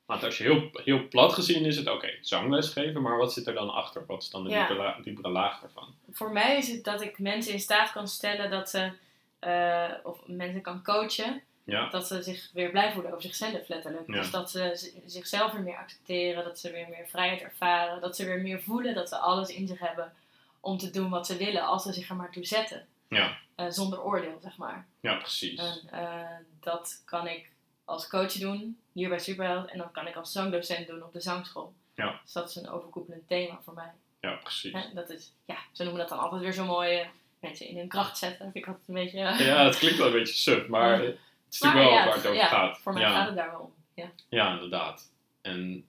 Want 0.07 0.25
als 0.25 0.39
je 0.39 0.45
heel, 0.45 0.71
heel 0.73 1.09
plat 1.09 1.33
gezien 1.33 1.65
is 1.65 1.77
het, 1.77 1.89
oké, 1.91 2.09
zangles 2.21 2.69
geven, 2.73 3.03
maar 3.03 3.17
wat 3.17 3.33
zit 3.33 3.47
er 3.47 3.55
dan 3.55 3.71
achter? 3.71 4.05
Wat 4.07 4.23
is 4.23 4.31
dan 4.31 4.45
de 4.45 4.51
Ja. 4.51 4.67
diepere, 4.67 4.87
la- 4.87 5.01
diepere 5.03 5.29
laag 5.29 5.61
daarvan? 5.61 5.95
Voor 6.11 6.33
mij 6.33 6.57
is 6.57 6.69
het 6.69 6.85
dat 6.85 7.01
ik 7.03 7.19
mensen 7.19 7.53
in 7.53 7.61
staat 7.61 7.93
kan 7.93 8.09
stellen 8.09 8.51
dat 8.51 8.71
ze, 8.71 8.91
eh, 9.39 9.91
of 10.03 10.27
mensen 10.27 10.63
kan 10.63 10.83
coachen, 10.83 11.43
Ja, 11.71 11.89
dat 11.89 12.07
ze 12.07 12.23
zich 12.23 12.51
weer 12.53 12.71
blij 12.71 12.93
voelen 12.93 13.11
over 13.11 13.23
zichzelf 13.23 13.69
letterlijk. 13.69 14.07
Ja. 14.07 14.13
Dus 14.15 14.31
dat 14.31 14.51
ze 14.51 14.91
zichzelf 15.07 15.53
weer 15.53 15.63
meer 15.63 15.77
accepteren, 15.77 16.45
dat 16.45 16.59
ze 16.59 16.71
weer 16.73 16.87
meer 16.89 17.07
vrijheid 17.09 17.43
ervaren, 17.43 18.01
dat 18.01 18.17
ze 18.17 18.25
weer 18.25 18.41
meer 18.41 18.63
voelen 18.63 18.95
dat 18.95 19.09
ze 19.09 19.17
alles 19.17 19.49
in 19.49 19.67
zich 19.67 19.79
hebben 19.79 20.13
om 20.61 20.79
te 20.79 20.91
doen 20.91 21.11
wat 21.11 21.27
ze 21.27 21.37
willen 21.37 21.63
als 21.63 21.83
ze 21.83 21.93
zich 21.93 22.09
er 22.09 22.17
maar 22.17 22.31
toe 22.31 22.45
zetten. 22.47 22.87
Ja. 23.09 23.39
Eh, 23.55 23.67
zonder 23.69 24.03
oordeel, 24.03 24.39
zeg 24.43 24.57
maar. 24.57 24.87
ja 25.01 25.15
precies. 25.15 25.59
En 25.61 25.81
eh, 25.91 26.37
dat 26.61 27.03
kan 27.05 27.27
ik 27.27 27.49
als 27.85 28.09
coach 28.09 28.33
doen, 28.33 28.79
hier 28.93 29.09
bij 29.09 29.19
Superheld, 29.19 29.71
en 29.71 29.79
dat 29.79 29.91
kan 29.93 30.07
ik 30.07 30.17
als 30.17 30.33
zangdocent 30.33 30.87
doen 30.87 31.03
op 31.03 31.13
de 31.13 31.21
zangschool. 31.21 31.73
Ja. 31.95 32.21
Dus 32.25 32.33
dat 32.33 32.49
is 32.49 32.57
een 32.57 32.69
overkoepelend 32.71 33.29
thema 33.29 33.61
voor 33.65 33.75
mij. 33.75 33.93
ja, 34.21 34.33
precies. 34.43 34.75
Dat 34.95 35.11
is, 35.11 35.33
ja, 35.45 35.57
ze 35.73 35.83
noemen 35.83 36.01
dat 36.01 36.09
dan 36.09 36.19
altijd 36.19 36.43
weer 36.43 36.53
zo 36.53 36.65
mooi, 36.65 36.97
eh, 36.99 37.07
mensen 37.41 37.67
in 37.69 37.77
hun 37.77 37.89
kracht 37.89 38.19
zetten. 38.19 38.39
Vind 38.53 38.57
ik 38.57 38.67
altijd 38.67 38.89
een 38.89 38.95
beetje... 38.95 39.21
eh, 39.21 39.47
Ja, 39.47 39.65
het 39.65 39.79
klinkt 39.79 39.99
wel 39.99 40.07
een 40.07 40.13
beetje 40.13 40.35
suf, 40.35 40.67
maar. 40.67 41.03
het 41.49 41.55
is 41.55 41.61
maar 41.61 41.75
natuurlijk 41.75 41.95
wel 41.97 41.99
ja, 41.99 42.07
waar 42.07 42.17
het 42.17 42.27
over 42.27 42.43
gaat. 42.59 42.79
Voor 42.79 42.93
mij 42.93 43.03
gaat 43.03 43.27
het 43.27 43.37
daar 43.37 43.51
wel 43.51 43.61
om. 43.61 43.73
Ja. 43.95 44.11
Ja, 44.29 44.53
inderdaad. 44.53 45.13
En 45.43 45.87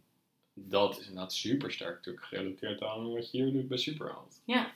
dat 0.53 0.99
is 0.99 1.07
inderdaad 1.07 1.33
super 1.33 1.71
sterk 1.71 1.95
natuurlijk 1.95 2.25
gerelateerd 2.25 2.83
aan 2.83 3.11
wat 3.13 3.31
je 3.31 3.43
hier 3.43 3.51
doet 3.53 3.67
bij 3.67 3.77
Superheld. 3.77 4.41
Ja. 4.45 4.71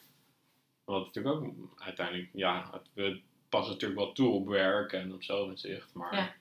Wat 0.86 1.06
natuurlijk 1.06 1.36
ook 1.36 1.54
uiteindelijk, 1.78 2.30
ja, 2.34 2.70
het, 2.72 2.90
we 2.94 3.22
passen 3.50 3.74
natuurlijk 3.74 4.00
wel 4.00 4.12
toe 4.14 4.30
op 4.34 4.48
werk 4.48 4.94
en 4.94 5.14
op 5.14 5.24
zelfinzicht, 5.24 5.94
maar 5.94 6.16
Ja. 6.16 6.34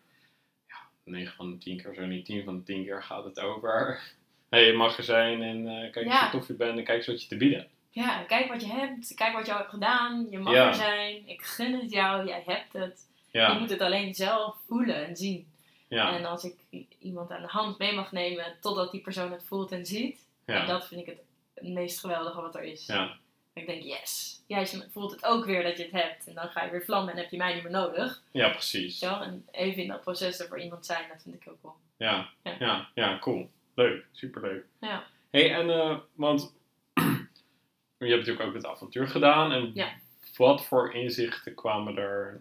ja. 0.68 0.76
9 1.04 1.34
van 1.36 1.50
de 1.50 1.58
10 1.58 1.82
keer, 1.82 1.94
zo 1.94 2.06
niet 2.06 2.24
10 2.24 2.44
van 2.44 2.56
de 2.56 2.62
10 2.62 2.84
keer 2.84 3.02
gaat 3.02 3.24
het 3.24 3.40
over. 3.40 4.00
hey, 4.50 4.66
je 4.66 4.72
mag 4.72 4.96
er 4.96 5.04
zijn 5.04 5.42
en 5.42 5.66
eh, 5.68 5.92
kijk 5.92 5.96
eens 6.06 6.14
Ja. 6.14 6.20
hoe 6.30 6.38
tof 6.38 6.46
je 6.48 6.54
bent 6.54 6.78
en 6.78 6.84
kijk 6.84 6.96
eens 6.98 7.06
wat 7.06 7.22
je 7.22 7.28
te 7.28 7.36
bieden. 7.36 7.58
hebt. 7.58 7.70
Ja, 7.90 8.22
kijk 8.22 8.48
wat 8.48 8.60
je 8.62 8.68
hebt. 8.72 9.14
Kijk 9.14 9.32
wat 9.34 9.46
je 9.46 9.52
hebt 9.52 9.68
gedaan. 9.70 10.26
Je 10.30 10.38
mag 10.38 10.54
Ja. 10.54 10.68
er 10.68 10.74
zijn. 10.74 11.28
Ik 11.28 11.42
gun 11.42 11.72
het 11.80 11.90
jou. 11.90 12.26
Jij 12.26 12.42
hebt 12.46 12.72
het. 12.72 13.10
Je 13.32 13.56
moet 13.60 13.70
het 13.70 13.80
alleen 13.80 14.14
zelf 14.14 14.56
voelen 14.66 15.06
en 15.06 15.16
zien. 15.16 15.52
ja, 15.88 16.16
En 16.16 16.24
als 16.24 16.44
ik 16.44 16.54
iemand 16.98 17.30
aan 17.30 17.42
de 17.42 17.48
hand 17.48 17.78
mee 17.78 17.94
mag 17.94 18.12
nemen 18.12 18.56
totdat 18.60 18.90
die 18.92 19.00
persoon 19.00 19.32
het 19.32 19.44
voelt 19.46 19.72
en 19.72 19.86
ziet. 19.86 20.26
ja, 20.46 20.60
En 20.60 20.66
dat 20.66 20.86
vind 20.88 21.00
ik 21.00 21.06
het 21.54 21.68
meest 21.68 22.00
geweldige 22.00 22.40
wat 22.40 22.54
er 22.54 22.62
is. 22.62 22.86
ja. 22.86 23.20
Ik 23.54 23.66
denk, 23.66 23.82
yes. 23.82 24.42
Jij 24.46 24.66
voelt 24.90 25.10
het 25.10 25.24
ook 25.24 25.44
weer 25.44 25.62
dat 25.62 25.76
je 25.76 25.82
het 25.82 25.92
hebt. 25.92 26.26
En 26.26 26.34
dan 26.34 26.48
ga 26.48 26.64
je 26.64 26.70
weer 26.70 26.84
vlammen 26.84 27.12
en 27.14 27.18
heb 27.20 27.30
je 27.30 27.36
mij 27.36 27.54
niet 27.54 27.62
meer 27.62 27.72
nodig. 27.72 28.22
Ja, 28.30 28.48
precies. 28.50 28.98
Zo, 28.98 29.20
en 29.20 29.46
even 29.50 29.82
in 29.82 29.88
dat 29.88 30.00
proces 30.00 30.38
er 30.40 30.48
voor 30.48 30.60
iemand 30.60 30.86
zijn, 30.86 31.08
dat 31.08 31.22
vind 31.22 31.34
ik 31.34 31.48
ook 31.48 31.62
wel. 31.62 31.76
Ja, 31.96 32.28
Ja. 32.42 32.56
ja, 32.58 32.88
ja, 32.94 33.18
cool. 33.18 33.50
Leuk, 33.74 34.06
superleuk. 34.12 34.64
Ja. 34.80 35.04
hey, 35.30 35.54
en 35.54 35.70
eh, 35.70 35.98
want 36.14 36.54
je 37.98 38.06
hebt 38.06 38.18
natuurlijk 38.26 38.40
ook 38.48 38.54
het 38.54 38.66
avontuur 38.66 39.08
gedaan. 39.08 39.52
En 39.52 39.70
Ja. 39.74 39.92
wat 40.36 40.64
voor 40.64 40.94
inzichten 40.94 41.54
kwamen 41.54 41.96
er 41.96 42.40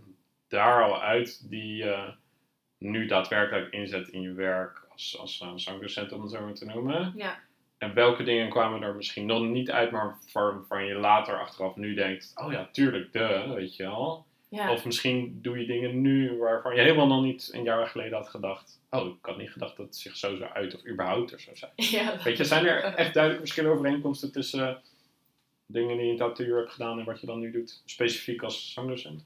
daar 0.51 0.83
al 0.83 1.01
uit 1.01 1.49
die 1.49 1.75
je 1.75 2.13
nu 2.77 3.05
daadwerkelijk 3.05 3.73
inzet 3.73 4.07
in 4.07 4.21
je 4.21 4.33
werk 4.33 4.85
als, 4.89 5.17
als 5.19 5.41
eh, 5.41 5.51
zangdocent, 5.55 6.11
om 6.11 6.21
het 6.21 6.31
zo 6.31 6.41
maar 6.41 6.53
te 6.53 6.65
noemen? 6.65 7.13
Ja. 7.15 7.39
En 7.77 7.93
welke 7.93 8.23
dingen 8.23 8.49
kwamen 8.49 8.81
er 8.81 8.95
misschien 8.95 9.25
nog 9.25 9.43
niet 9.43 9.71
uit, 9.71 9.91
maar 9.91 10.17
waarvan 10.33 10.85
je 10.85 10.93
later 10.93 11.39
achteraf 11.39 11.75
nu 11.75 11.93
denkt, 11.93 12.31
oh 12.35 12.51
ja, 12.51 12.69
tuurlijk, 12.71 13.13
de, 13.13 13.53
weet 13.55 13.75
je 13.75 13.83
wel. 13.83 14.25
Ja. 14.49 14.71
Of 14.71 14.85
misschien 14.85 15.39
doe 15.41 15.59
je 15.59 15.65
dingen 15.65 16.01
nu 16.01 16.37
waarvan 16.37 16.75
je 16.75 16.81
helemaal 16.81 17.07
nog 17.07 17.23
niet 17.23 17.49
een 17.53 17.63
jaar 17.63 17.87
geleden 17.87 18.17
had 18.17 18.29
gedacht, 18.29 18.81
oh, 18.89 19.07
ik 19.07 19.25
had 19.25 19.37
niet 19.37 19.51
gedacht 19.51 19.77
dat 19.77 19.85
het 19.85 19.95
zich 19.95 20.17
zo 20.17 20.35
zou 20.35 20.51
uit 20.51 20.75
of 20.75 20.87
überhaupt 20.87 21.31
er 21.31 21.39
zou 21.39 21.55
zijn. 21.55 21.71
ja. 22.05 22.23
Weet 22.23 22.37
je, 22.37 22.45
zijn 22.45 22.65
er 22.65 22.83
echt 22.83 23.13
duidelijke 23.13 23.47
verschillen 23.47 23.71
overeenkomsten 23.71 24.31
tussen 24.31 24.67
eh, 24.69 24.75
dingen 25.65 25.97
die 25.97 26.05
je 26.05 26.11
in 26.11 26.21
het 26.21 26.37
hebt 26.37 26.71
gedaan 26.71 26.99
en 26.99 27.05
wat 27.05 27.19
je 27.19 27.27
dan 27.27 27.39
nu 27.39 27.51
doet, 27.51 27.81
specifiek 27.85 28.41
als 28.43 28.73
zangdocent? 28.73 29.25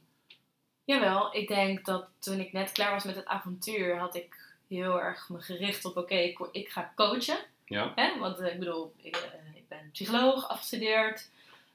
Jawel, 0.86 1.36
ik 1.36 1.48
denk 1.48 1.86
dat 1.86 2.06
toen 2.20 2.40
ik 2.40 2.54
net 2.54 2.72
klaar 2.72 2.92
was 2.92 3.04
met 3.04 3.16
het 3.16 3.26
avontuur, 3.26 3.98
had 3.98 4.16
ik 4.16 4.36
heel 4.68 5.02
erg 5.02 5.30
me 5.30 5.42
gericht 5.42 5.86
op, 5.86 5.98
oké, 5.98 6.16
ik, 6.16 6.40
ik 6.52 6.70
ga 6.70 6.92
coachen. 6.96 7.38
Ja. 7.66 7.92
Hè? 7.96 8.20
Want 8.20 8.40
eh, 8.40 8.54
ik 8.54 8.60
bedoel, 8.60 8.94
ik, 9.02 9.16
eh, 9.16 9.56
ik 9.56 9.68
ben 9.68 9.90
psycholoog, 9.92 10.48
afgestudeerd. 10.50 11.30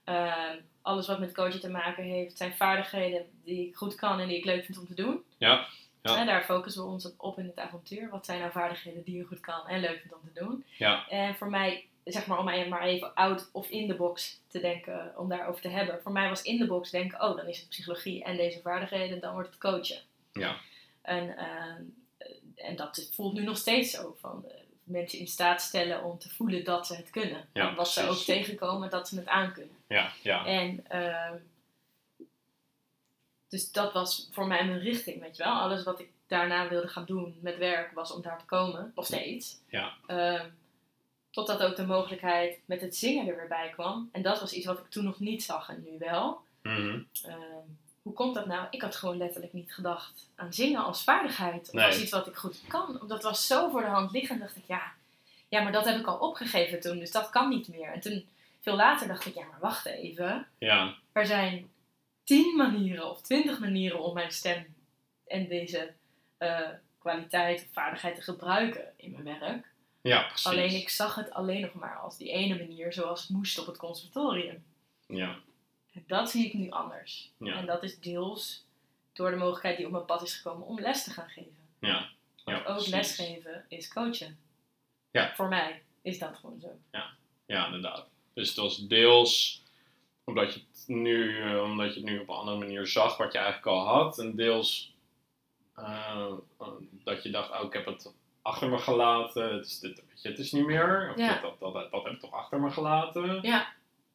Ehm, 0.04 0.56
alles 0.82 1.06
wat 1.06 1.18
met 1.18 1.34
coachen 1.34 1.60
te 1.60 1.70
maken 1.70 2.04
heeft, 2.04 2.36
zijn 2.36 2.56
vaardigheden 2.56 3.26
die 3.44 3.68
ik 3.68 3.76
goed 3.76 3.94
kan 3.94 4.20
en 4.20 4.28
die 4.28 4.36
ik 4.36 4.44
leuk 4.44 4.64
vind 4.64 4.78
om 4.78 4.86
te 4.86 4.94
doen. 4.94 5.24
Ja, 5.38 5.66
ja. 6.02 6.16
Hè, 6.16 6.24
daar 6.24 6.44
focussen 6.44 6.82
we 6.82 6.88
ons 6.88 7.16
op 7.16 7.38
in 7.38 7.46
het 7.46 7.58
avontuur. 7.58 8.08
Wat 8.10 8.24
zijn 8.24 8.40
nou 8.40 8.52
vaardigheden 8.52 9.02
die 9.04 9.16
je 9.16 9.24
goed 9.24 9.40
kan 9.40 9.68
en 9.68 9.80
leuk 9.80 9.98
vindt 10.00 10.14
om 10.14 10.32
te 10.32 10.40
doen? 10.44 10.64
Ja. 10.76 11.08
En 11.08 11.34
voor 11.34 11.50
mij, 11.50 11.86
zeg 12.12 12.26
maar 12.26 12.38
om 12.38 12.44
mij 12.44 12.68
maar 12.68 12.82
even 12.82 13.14
out 13.14 13.48
of 13.52 13.68
in 13.68 13.86
de 13.86 13.94
box 13.94 14.40
te 14.48 14.60
denken, 14.60 15.12
om 15.16 15.28
daarover 15.28 15.60
te 15.60 15.68
hebben. 15.68 16.02
Voor 16.02 16.12
mij 16.12 16.28
was 16.28 16.42
in 16.42 16.58
de 16.58 16.66
box 16.66 16.90
denken, 16.90 17.22
oh, 17.22 17.36
dan 17.36 17.46
is 17.46 17.58
het 17.58 17.68
psychologie 17.68 18.24
en 18.24 18.36
deze 18.36 18.60
vaardigheden, 18.60 19.20
dan 19.20 19.32
wordt 19.32 19.48
het 19.48 19.58
coachen. 19.58 20.00
Ja. 20.32 20.56
En, 21.02 21.36
ehm, 21.36 21.82
en 22.56 22.76
dat 22.76 23.08
voelt 23.12 23.32
nu 23.32 23.42
nog 23.42 23.56
steeds 23.56 23.90
zo. 23.90 24.16
Van, 24.20 24.44
eh, 24.48 24.54
mensen 24.84 25.18
in 25.18 25.26
staat 25.26 25.62
stellen 25.62 26.04
om 26.04 26.18
te 26.18 26.30
voelen 26.30 26.64
dat 26.64 26.86
ze 26.86 26.94
het 26.94 27.10
kunnen. 27.10 27.48
Ja, 27.52 27.68
En 27.68 27.74
wat 27.74 27.88
ze 27.88 28.08
ook 28.08 28.16
tegenkomen, 28.16 28.90
dat 28.90 29.08
ze 29.08 29.16
het 29.16 29.26
aankunnen. 29.26 29.76
Ja, 29.88 30.12
ja, 30.22 30.46
En 30.46 30.84
ehm, 30.88 31.36
dus 33.48 33.72
dat 33.72 33.92
was 33.92 34.28
voor 34.32 34.46
mij 34.46 34.64
mijn 34.66 34.78
richting, 34.78 35.20
weet 35.20 35.36
je 35.36 35.44
wel. 35.44 35.52
Alles 35.52 35.82
wat 35.84 36.00
ik 36.00 36.10
daarna 36.26 36.68
wilde 36.68 36.88
gaan 36.88 37.04
doen 37.04 37.38
met 37.40 37.58
werk 37.58 37.92
was 37.92 38.12
om 38.12 38.22
daar 38.22 38.38
te 38.38 38.44
komen, 38.44 38.92
nog 38.94 39.06
steeds. 39.06 39.56
Ja. 39.68 39.96
Ehm, 40.06 40.48
totdat 41.30 41.62
ook 41.62 41.76
de 41.76 41.86
mogelijkheid 41.86 42.58
met 42.64 42.80
het 42.80 42.96
zingen 42.96 43.28
er 43.28 43.36
weer 43.36 43.48
bij 43.48 43.70
kwam. 43.74 44.08
En 44.12 44.22
dat 44.22 44.40
was 44.40 44.52
iets 44.52 44.66
wat 44.66 44.78
ik 44.78 44.90
toen 44.90 45.04
nog 45.04 45.20
niet 45.20 45.42
zag 45.42 45.68
en 45.68 45.82
nu 45.90 45.98
wel. 45.98 46.40
Mhm. 46.62 47.00
Ehm, 47.24 47.36
hoe 48.02 48.12
komt 48.12 48.34
dat 48.34 48.46
nou? 48.46 48.66
Ik 48.70 48.82
had 48.82 48.96
gewoon 48.96 49.16
letterlijk 49.16 49.52
niet 49.52 49.74
gedacht 49.74 50.28
aan 50.34 50.52
zingen 50.52 50.84
als 50.84 51.04
vaardigheid. 51.04 51.66
Of 51.68 51.72
Nee. 51.74 51.86
als 51.86 52.00
iets 52.00 52.10
wat 52.10 52.26
ik 52.26 52.34
goed 52.36 52.60
kan. 52.68 53.00
Dat 53.06 53.22
was 53.22 53.46
zo 53.46 53.70
voor 53.70 53.80
de 53.80 53.86
hand 53.86 54.10
liggend. 54.12 54.40
dacht 54.40 54.56
ik, 54.56 54.64
ja, 54.66 54.92
ja, 55.48 55.62
maar 55.62 55.72
dat 55.72 55.84
heb 55.84 55.98
ik 55.98 56.06
al 56.06 56.18
opgegeven 56.18 56.80
toen. 56.80 56.98
Dus 56.98 57.10
dat 57.10 57.30
kan 57.30 57.48
niet 57.48 57.68
meer. 57.68 57.92
En 57.92 58.00
toen, 58.00 58.26
veel 58.60 58.76
later 58.76 59.08
dacht 59.08 59.26
ik, 59.26 59.34
ja, 59.34 59.44
maar 59.50 59.60
wacht 59.60 59.86
even. 59.86 60.46
ja, 60.58 60.94
Er 61.12 61.26
zijn 61.26 61.70
tien 62.24 62.56
manieren 62.56 63.10
of 63.10 63.20
twintig 63.22 63.58
manieren 63.58 64.00
om 64.02 64.14
mijn 64.14 64.32
stem 64.32 64.74
en 65.26 65.48
deze 65.48 65.92
eh, 66.38 66.68
kwaliteit 66.98 67.60
of 67.60 67.72
vaardigheid 67.72 68.14
te 68.16 68.22
gebruiken 68.22 68.92
in 68.96 69.10
mijn 69.22 69.38
werk. 69.40 69.66
Ja, 70.00 70.22
precies. 70.22 70.46
Alleen 70.46 70.74
ik 70.74 70.88
zag 70.88 71.14
het 71.14 71.30
alleen 71.30 71.60
nog 71.60 71.74
maar 71.74 71.98
als 71.98 72.16
die 72.16 72.30
ene 72.30 72.58
manier 72.58 72.92
zoals 72.92 73.20
het 73.20 73.30
moest 73.30 73.58
op 73.58 73.66
het 73.66 73.76
conservatorium. 73.76 74.64
Ja, 75.06 75.38
dat 76.06 76.30
zie 76.30 76.46
ik 76.46 76.54
nu 76.54 76.70
anders. 76.70 77.30
Ja. 77.36 77.54
En 77.54 77.66
dat 77.66 77.82
is 77.82 77.98
deels 78.00 78.64
door 79.12 79.30
de 79.30 79.36
mogelijkheid 79.36 79.76
die 79.76 79.86
op 79.86 79.92
mijn 79.92 80.04
pad 80.04 80.22
is 80.22 80.34
gekomen 80.34 80.66
om 80.66 80.80
les 80.80 81.04
te 81.04 81.10
gaan 81.10 81.28
geven. 81.28 81.56
ja, 81.80 81.88
ja, 81.88 82.08
Want 82.44 82.58
ook 82.66 82.74
precies. 82.74 82.92
lesgeven 82.92 83.64
is 83.68 83.92
coachen. 83.92 84.38
Ja. 85.10 85.34
Voor 85.34 85.48
mij 85.48 85.82
is 86.02 86.18
dat 86.18 86.36
gewoon 86.36 86.60
zo. 86.60 86.68
Ja, 87.46 87.66
inderdaad. 87.66 88.08
Dus 88.34 88.48
het 88.48 88.56
was 88.56 88.86
deels 88.86 89.62
omdat 90.24 90.54
je 90.54 90.60
het 90.60 90.84
nu, 90.86 91.42
eh, 91.42 91.62
omdat 91.62 91.94
je 91.94 92.00
het 92.00 92.10
nu 92.10 92.18
op 92.18 92.28
een 92.28 92.34
andere 92.34 92.58
manier 92.58 92.86
zag 92.86 93.16
wat 93.16 93.32
je 93.32 93.38
eigenlijk 93.38 93.66
al 93.66 93.86
had. 93.86 94.18
En 94.18 94.36
deels 94.36 94.94
eh, 95.74 96.32
dat 97.04 97.22
je 97.22 97.30
dacht, 97.30 97.50
oh, 97.50 97.64
ik 97.66 97.72
heb 97.72 97.86
het 97.86 98.12
achter 98.42 98.68
me 98.68 98.78
gelaten. 98.78 99.54
Het 99.54 99.66
is, 99.66 99.78
dit, 99.80 100.02
weet 100.08 100.22
je, 100.22 100.28
het 100.28 100.38
is 100.38 100.52
niet 100.52 100.66
meer. 100.66 101.08
Of 101.12 101.18
Ja. 101.18 101.32
dit, 101.32 101.42
dat, 101.42 101.58
dat, 101.60 101.72
dat, 101.72 101.90
dat 101.90 102.04
heb 102.04 102.12
ik 102.12 102.20
toch 102.20 102.32
achter 102.32 102.60
me 102.60 102.70
gelaten. 102.70 103.38
Ja, 103.42 103.68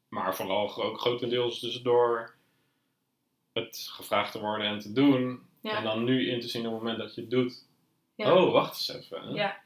Maar 0.09 0.35
vooral 0.35 0.75
ook 0.83 0.99
grotendeels 0.99 1.59
dus 1.59 1.81
door 1.81 2.35
het 3.53 3.87
gevraagd 3.91 4.31
te 4.31 4.39
worden 4.39 4.67
en 4.67 4.79
te 4.79 4.91
doen. 4.93 5.47
Ja. 5.61 5.77
En 5.77 5.83
dan 5.83 6.03
nu 6.03 6.29
in 6.29 6.39
te 6.39 6.47
zien 6.47 6.65
op 6.65 6.71
het 6.73 6.81
moment 6.81 6.99
dat 6.99 7.15
je 7.15 7.21
het 7.21 7.29
doet. 7.29 7.65
Ja. 8.15 8.33
Oh, 8.35 8.51
wacht 8.51 8.69
eens 8.73 8.93
even. 8.93 9.33
ja, 9.33 9.57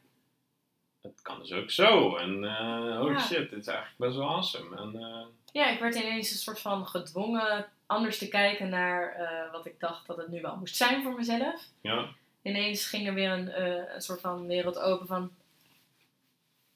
Het 1.02 1.22
kan 1.22 1.40
dus 1.40 1.52
ook 1.54 1.72
zo. 1.72 2.16
En 2.16 2.44
eh 2.44 3.02
oh 3.02 3.12
Ja. 3.12 3.20
shit, 3.20 3.50
dit 3.50 3.60
is 3.60 3.68
eigenlijk 3.68 3.98
best 3.98 4.16
wel 4.16 4.30
awesome. 4.30 4.78
En, 4.78 4.96
eh, 4.96 5.26
ja, 5.52 5.70
ik 5.70 5.80
werd 5.80 5.96
ineens 5.96 6.32
een 6.32 6.38
soort 6.38 6.60
van 6.60 6.86
gedwongen 6.88 7.70
anders 7.86 8.18
te 8.18 8.28
kijken 8.28 8.70
naar 8.70 9.12
eh, 9.14 9.52
wat 9.52 9.66
ik 9.66 9.80
dacht 9.80 10.08
dat 10.08 10.18
het 10.18 10.28
nu 10.28 10.42
wel 10.42 10.56
moest 10.56 10.76
zijn 10.76 11.04
voor 11.04 11.14
mezelf. 11.14 11.66
ja, 11.82 12.10
Ineens 12.42 12.86
ging 12.86 13.08
er 13.08 13.14
weer 13.14 13.32
een, 13.32 13.50
eh, 13.52 13.94
een 13.94 14.02
soort 14.02 14.22
van 14.22 14.48
wereld 14.48 14.80
open 14.80 15.08
van... 15.08 15.32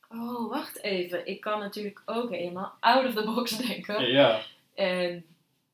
Oh, 0.09 0.49
wacht 0.49 0.81
even. 0.81 1.27
Ik 1.27 1.41
kan 1.41 1.59
natuurlijk 1.59 2.01
ook 2.05 2.29
helemaal 2.29 2.77
out 2.79 3.05
of 3.05 3.13
the 3.13 3.23
box 3.23 3.57
denken. 3.67 4.11
ja, 4.11 4.41
En 4.73 5.25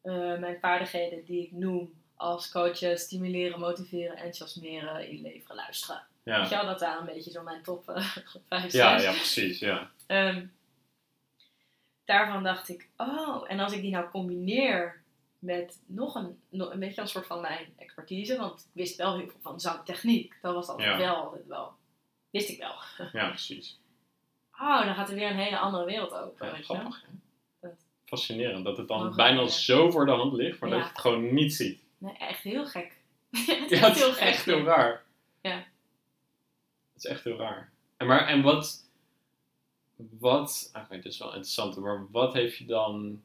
eh, 0.01 0.37
mijn 0.37 0.59
vaardigheden 0.59 1.25
die 1.25 1.43
ik 1.43 1.51
noem 1.51 1.93
als 2.15 2.51
coachen, 2.51 2.97
stimuleren, 2.97 3.59
motiveren, 3.59 4.15
enthousiasmeren, 4.15 5.09
inleveren, 5.09 5.55
luisteren. 5.55 6.03
Weet 6.23 6.35
ja. 6.35 6.43
je 6.43 6.49
wel, 6.49 6.65
dat 6.65 6.79
waren 6.79 6.99
een 6.99 7.13
beetje 7.13 7.31
zo 7.31 7.43
mijn 7.43 7.63
top 7.63 7.89
uh, 7.89 8.15
vijf, 8.49 8.71
Ja, 8.71 8.99
zes. 8.99 9.03
ja, 9.03 9.11
precies, 9.11 9.59
ja. 9.59 9.91
Ehm, 10.07 10.45
daarvan 12.05 12.43
dacht 12.43 12.69
ik, 12.69 12.89
oh, 12.97 13.43
en 13.47 13.59
als 13.59 13.73
ik 13.73 13.81
die 13.81 13.91
nou 13.91 14.09
combineer 14.09 14.98
met 15.39 15.81
nog 15.85 16.15
een, 16.15 16.39
nog 16.49 16.71
een 16.73 16.79
beetje 16.79 17.01
een 17.01 17.07
soort 17.07 17.25
van 17.27 17.41
mijn 17.41 17.73
expertise, 17.77 18.37
want 18.37 18.59
ik 18.61 18.67
wist 18.73 18.95
wel 18.95 19.17
heel 19.17 19.27
veel 19.27 19.39
van 19.41 19.59
zangtechniek. 19.59 20.35
Dat 20.41 20.53
was 20.53 20.67
altijd 20.67 20.87
Ja. 20.89 20.97
wel, 20.97 21.15
altijd 21.15 21.47
wel. 21.47 21.73
Wist 22.29 22.49
ik 22.49 22.59
wel. 22.59 22.75
Ja, 23.21 23.27
precies. 23.29 23.79
Oh, 24.61 24.85
dan 24.85 24.95
gaat 24.95 25.09
er 25.09 25.15
weer 25.15 25.29
een 25.29 25.37
hele 25.37 25.57
andere 25.59 25.85
wereld 25.85 26.13
open. 26.13 26.45
Ja, 26.47 26.51
weet 26.53 26.67
je 26.67 26.73
wel. 26.73 26.81
grappig, 26.81 27.01
hè? 27.01 27.07
Dat- 27.59 27.85
Fascinerend 28.05 28.65
dat 28.65 28.77
het 28.77 28.87
dan 28.87 29.15
bijna 29.15 29.47
zo 29.47 29.89
voor 29.91 30.05
de 30.05 30.11
hand 30.11 30.33
ligt, 30.33 30.59
maar 30.59 30.69
dat 30.69 30.79
je 30.79 30.85
het 30.87 30.99
gewoon 30.99 31.33
niet 31.33 31.53
ziet. 31.53 31.83
Nee, 31.97 32.17
echt 32.17 32.41
heel 32.43 32.65
gek. 32.65 32.97
ja, 33.29 33.39
het 33.61 33.71
is 33.71 33.79
Ja, 33.79 33.85
echt 33.85 33.87
het 33.87 33.97
heel 33.97 34.09
is 34.09 34.15
gek. 34.17 34.27
echt 34.27 34.45
heel 34.45 34.63
raar. 34.63 35.03
Ja. 35.41 35.55
Het 36.93 37.03
is 37.03 37.05
echt 37.05 37.23
heel 37.23 37.37
raar. 37.37 37.71
En, 37.97 38.07
maar, 38.07 38.27
en 38.27 38.41
wat, 38.41 38.89
wat, 40.19 40.71
oké, 40.75 40.95
dit 40.95 41.05
is 41.05 41.17
wel 41.17 41.27
interessant, 41.27 41.77
maar 41.77 42.07
wat 42.11 42.33
heeft 42.33 42.57
je 42.57 42.65
dan, 42.65 43.21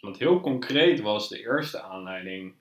want 0.00 0.18
heel 0.18 0.40
concreet 0.40 1.00
was 1.00 1.28
de 1.28 1.40
eerste 1.40 1.80
aanleiding, 1.82 2.54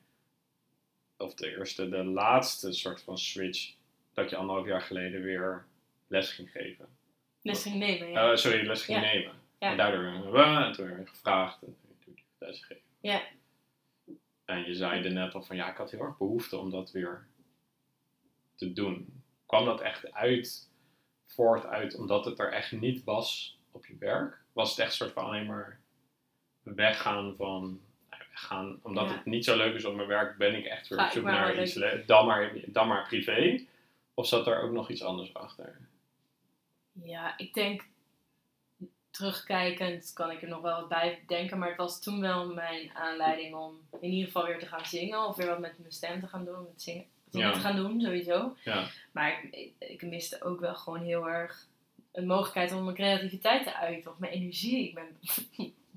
of 1.18 1.34
de 1.34 1.50
eerste, 1.58 1.90
de 1.90 2.04
laatste 2.04 2.72
soort 2.74 3.02
van 3.02 3.18
switch, 3.18 3.74
dat 4.14 4.30
je 4.30 4.36
anderhalf 4.36 4.68
jaar 4.68 4.82
geleden 4.82 5.22
weer 5.22 5.66
les 6.08 6.32
ging 6.32 6.52
geven. 6.52 6.88
Les 7.42 7.62
ging 7.62 7.76
nemen, 7.76 8.10
ja. 8.10 8.32
Eh, 8.32 8.36
sorry, 8.38 8.66
les 8.68 8.84
ging 8.84 9.00
Ja. 9.02 9.12
nemen. 9.14 9.34
Ja. 9.60 9.72
En 9.72 9.78
daardoor 9.78 10.02
werden 10.02 10.32
we, 10.32 10.66
en 10.66 10.72
toen 10.72 10.86
werd 10.88 11.00
je 11.00 11.08
gevraagd 11.08 11.62
en 11.64 11.78
toen 12.04 12.20
les 12.38 12.60
gegeven. 12.60 12.88
Ja. 13.00 13.22
En 14.46 14.66
je 14.66 14.74
zei 14.74 15.04
er 15.04 15.12
net 15.12 15.34
al 15.34 15.44
van, 15.44 15.56
ja, 15.56 15.70
ik 15.72 15.78
had 15.78 15.92
heel 15.92 16.02
erg 16.02 16.18
behoefte 16.18 16.58
om 16.58 16.70
dat 16.72 16.92
weer 16.92 17.28
te 18.56 18.74
doen. 18.74 19.24
Kwam 19.46 19.66
dat 19.66 19.82
echt 19.82 20.12
uit, 20.14 20.70
voort 21.26 21.66
uit, 21.66 21.96
omdat 21.96 22.26
het 22.26 22.40
er 22.40 22.52
echt 22.52 22.72
niet 22.72 23.04
was 23.04 23.58
op 23.72 23.86
je 23.86 23.96
werk? 24.00 24.42
Was 24.54 24.70
het 24.70 24.80
echt 24.80 24.94
soort 24.94 25.12
van 25.12 25.24
alleen 25.26 25.46
maar 25.46 25.79
weggaan 26.76 27.36
van, 27.36 27.80
nou, 28.10 28.24
weggaan, 28.30 28.80
omdat 28.82 29.10
Ja. 29.10 29.16
het 29.16 29.26
niet 29.26 29.46
zo 29.46 29.58
leuk 29.58 29.76
is 29.76 29.86
op 29.86 29.96
mijn 29.96 30.08
werk, 30.08 30.38
ben 30.38 30.56
ik 30.56 30.66
echt 30.66 30.88
weer 30.88 31.00
op 31.00 31.10
zoek 31.12 31.24
naar 31.24 31.62
iets, 31.62 31.80
dan 32.06 32.26
maar, 32.26 32.52
dan 32.66 32.88
maar 32.88 33.08
privé? 33.08 33.66
Of 34.14 34.28
zat 34.28 34.48
er 34.48 34.62
ook 34.62 34.72
nog 34.72 34.90
iets 34.90 35.04
anders 35.04 35.34
achter? 35.34 35.78
Ja, 36.92 37.38
ik 37.38 37.54
denk, 37.54 37.86
terugkijkend 39.12 40.14
kan 40.14 40.32
ik 40.32 40.42
er 40.42 40.48
nog 40.48 40.62
wel 40.62 40.80
wat 40.80 40.90
bij 40.90 41.24
denken, 41.28 41.58
maar 41.60 41.68
het 41.68 41.78
was 41.78 42.02
toen 42.02 42.22
wel 42.22 42.54
mijn 42.54 42.92
aanleiding 42.94 43.56
om 43.56 43.80
in 44.02 44.10
ieder 44.10 44.26
geval 44.26 44.46
weer 44.46 44.60
te 44.60 44.66
gaan 44.68 44.86
zingen, 44.86 45.26
of 45.28 45.36
weer 45.36 45.48
wat 45.48 45.60
met 45.60 45.80
mijn 45.80 45.92
stem 45.92 46.20
te 46.20 46.28
gaan 46.28 46.46
doen, 46.46 46.64
met 46.64 46.82
zingen, 46.82 47.06
Ja. 47.32 47.52
te 47.52 47.60
gaan 47.60 47.76
doen, 47.76 48.02
sowieso. 48.02 48.56
Ja, 48.64 48.88
Maar 49.12 49.44
ik, 49.44 49.54
ik, 49.80 49.90
ik 49.90 50.02
miste 50.02 50.44
ook 50.44 50.60
wel 50.60 50.76
gewoon 50.76 51.02
heel 51.02 51.30
erg 51.30 51.68
een 52.12 52.28
mogelijkheid 52.28 52.72
om 52.74 52.84
mijn 52.84 52.96
creativiteit 52.96 53.64
te 53.64 53.76
uiten, 53.76 54.12
of 54.12 54.18
mijn 54.18 54.34
energie. 54.34 54.88
Ik 54.88 54.94
ben 54.96 55.18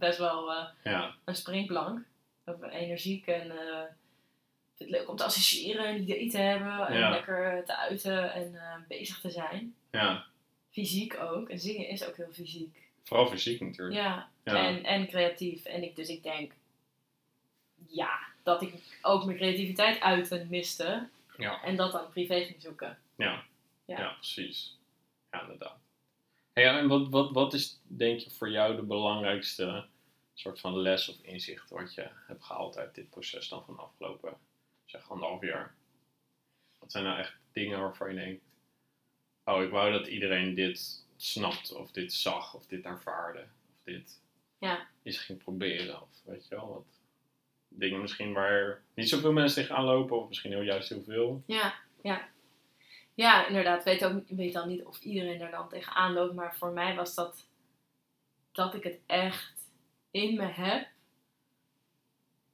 best 0.03 0.19
wel 0.19 0.53
eh, 0.53 0.65
Ja, 0.85 1.15
een 1.25 1.35
springplank. 1.35 2.05
Ben 2.45 2.71
energiek 2.71 3.27
en 3.27 3.51
eh, 3.51 3.81
ik 3.83 4.77
vind 4.77 4.91
het 4.91 4.99
leuk 4.99 5.09
om 5.09 5.17
te 5.17 5.25
associëren 5.25 5.85
en 5.85 6.01
ideeën 6.03 6.31
te 6.31 6.39
hebben. 6.39 6.87
En 6.87 6.99
Ja. 6.99 7.11
lekker 7.11 7.65
te 7.65 7.77
uiten 7.77 8.33
en 8.33 8.55
eh, 8.55 8.75
bezig 8.89 9.21
te 9.21 9.31
zijn. 9.31 9.75
ja. 9.91 10.25
Fysiek 10.71 11.21
ook. 11.21 11.49
En 11.49 11.59
zingen 11.59 11.89
is 11.89 12.05
ook 12.05 12.17
heel 12.17 12.33
fysiek. 12.33 12.91
Vooral 13.03 13.27
fysiek 13.27 13.61
natuurlijk. 13.61 13.97
Ja, 13.97 14.29
Ja. 14.45 14.67
En, 14.67 14.85
en 14.85 15.09
creatief. 15.09 15.65
En 15.65 15.83
ik, 15.83 15.97
dus 15.97 16.09
ik 16.09 16.23
denk, 16.23 16.53
ja, 17.89 18.19
dat 18.43 18.63
ik 18.63 18.75
ook 19.03 19.25
mijn 19.25 19.37
creativiteit 19.37 20.01
uiten 20.01 20.47
miste. 20.51 21.09
Ja. 21.37 21.63
En 21.63 21.77
dat 21.77 21.93
dan 21.93 22.09
privé 22.11 22.45
ging 22.45 22.63
zoeken. 22.63 22.99
Ja, 23.17 23.45
Ja. 23.87 23.99
ja. 23.99 24.09
precies. 24.13 24.79
Ja, 25.31 25.41
inderdaad. 25.43 25.79
Hey, 26.53 26.65
en 26.79 26.89
wat, 26.89 27.09
wat, 27.09 27.31
wat 27.31 27.55
is, 27.55 27.81
denk 27.83 28.21
je, 28.21 28.31
voor 28.31 28.51
jou 28.51 28.77
de 28.77 28.83
belangrijkste 28.83 29.85
soort 30.35 30.61
van 30.61 30.79
les 30.79 31.09
of 31.09 31.17
inzicht 31.23 31.71
wat 31.71 31.95
je 31.95 32.09
hebt 32.27 32.45
gehaald 32.45 32.79
uit 32.79 32.95
dit 32.95 33.11
proces 33.11 33.49
dan 33.49 33.65
van 33.65 33.75
de 33.75 33.81
afgelopen, 33.81 34.37
zeg, 34.85 35.11
anderhalf 35.11 35.43
jaar? 35.43 35.75
Wat 36.79 36.93
zijn 36.93 37.05
nou 37.05 37.19
echt 37.19 37.37
dingen 37.53 37.81
waarvan 37.81 38.09
je 38.09 38.15
denkt, 38.15 38.45
oh, 39.45 39.63
ik 39.63 39.71
wou 39.71 39.93
dat 39.93 40.07
iedereen 40.07 40.55
dit 40.55 41.05
snapt, 41.17 41.73
of 41.73 41.91
dit 41.91 42.13
zag, 42.13 42.55
of 42.55 42.67
dit 42.67 42.85
ervaarde, 42.85 43.41
of 43.41 43.83
dit 43.85 44.21
Ja. 44.59 44.87
eens 45.03 45.19
ging 45.19 45.39
proberen, 45.39 46.03
of 46.03 46.09
weet 46.25 46.49
je 46.49 46.55
wel, 46.55 46.69
wat 46.69 47.01
dingen 47.69 48.01
misschien 48.01 48.33
waar 48.33 48.83
niet 48.95 49.09
zoveel 49.09 49.33
mensen 49.33 49.63
tegenaan 49.63 49.85
lopen, 49.85 50.21
of 50.21 50.29
misschien 50.29 50.51
heel 50.51 50.63
juist 50.63 50.89
heel 50.89 51.03
veel. 51.03 51.43
Ja, 51.47 51.75
ja. 52.03 52.29
Ja, 53.15 53.47
inderdaad. 53.47 53.85
Weet, 53.85 54.05
ook, 54.05 54.29
weet 54.29 54.53
dan 54.53 54.69
niet 54.69 54.85
of 54.85 55.01
iedereen 55.01 55.41
er 55.41 55.51
dan 55.51 55.69
tegenaan 55.69 56.13
loopt. 56.13 56.35
Maar 56.35 56.57
voor 56.57 56.73
mij 56.73 56.95
was 56.95 57.15
dat 57.15 57.47
dat 58.53 58.75
ik 58.75 58.83
het 58.83 58.99
echt 59.07 59.62
in 60.13 60.37
me 60.37 60.47
heb 60.47 60.87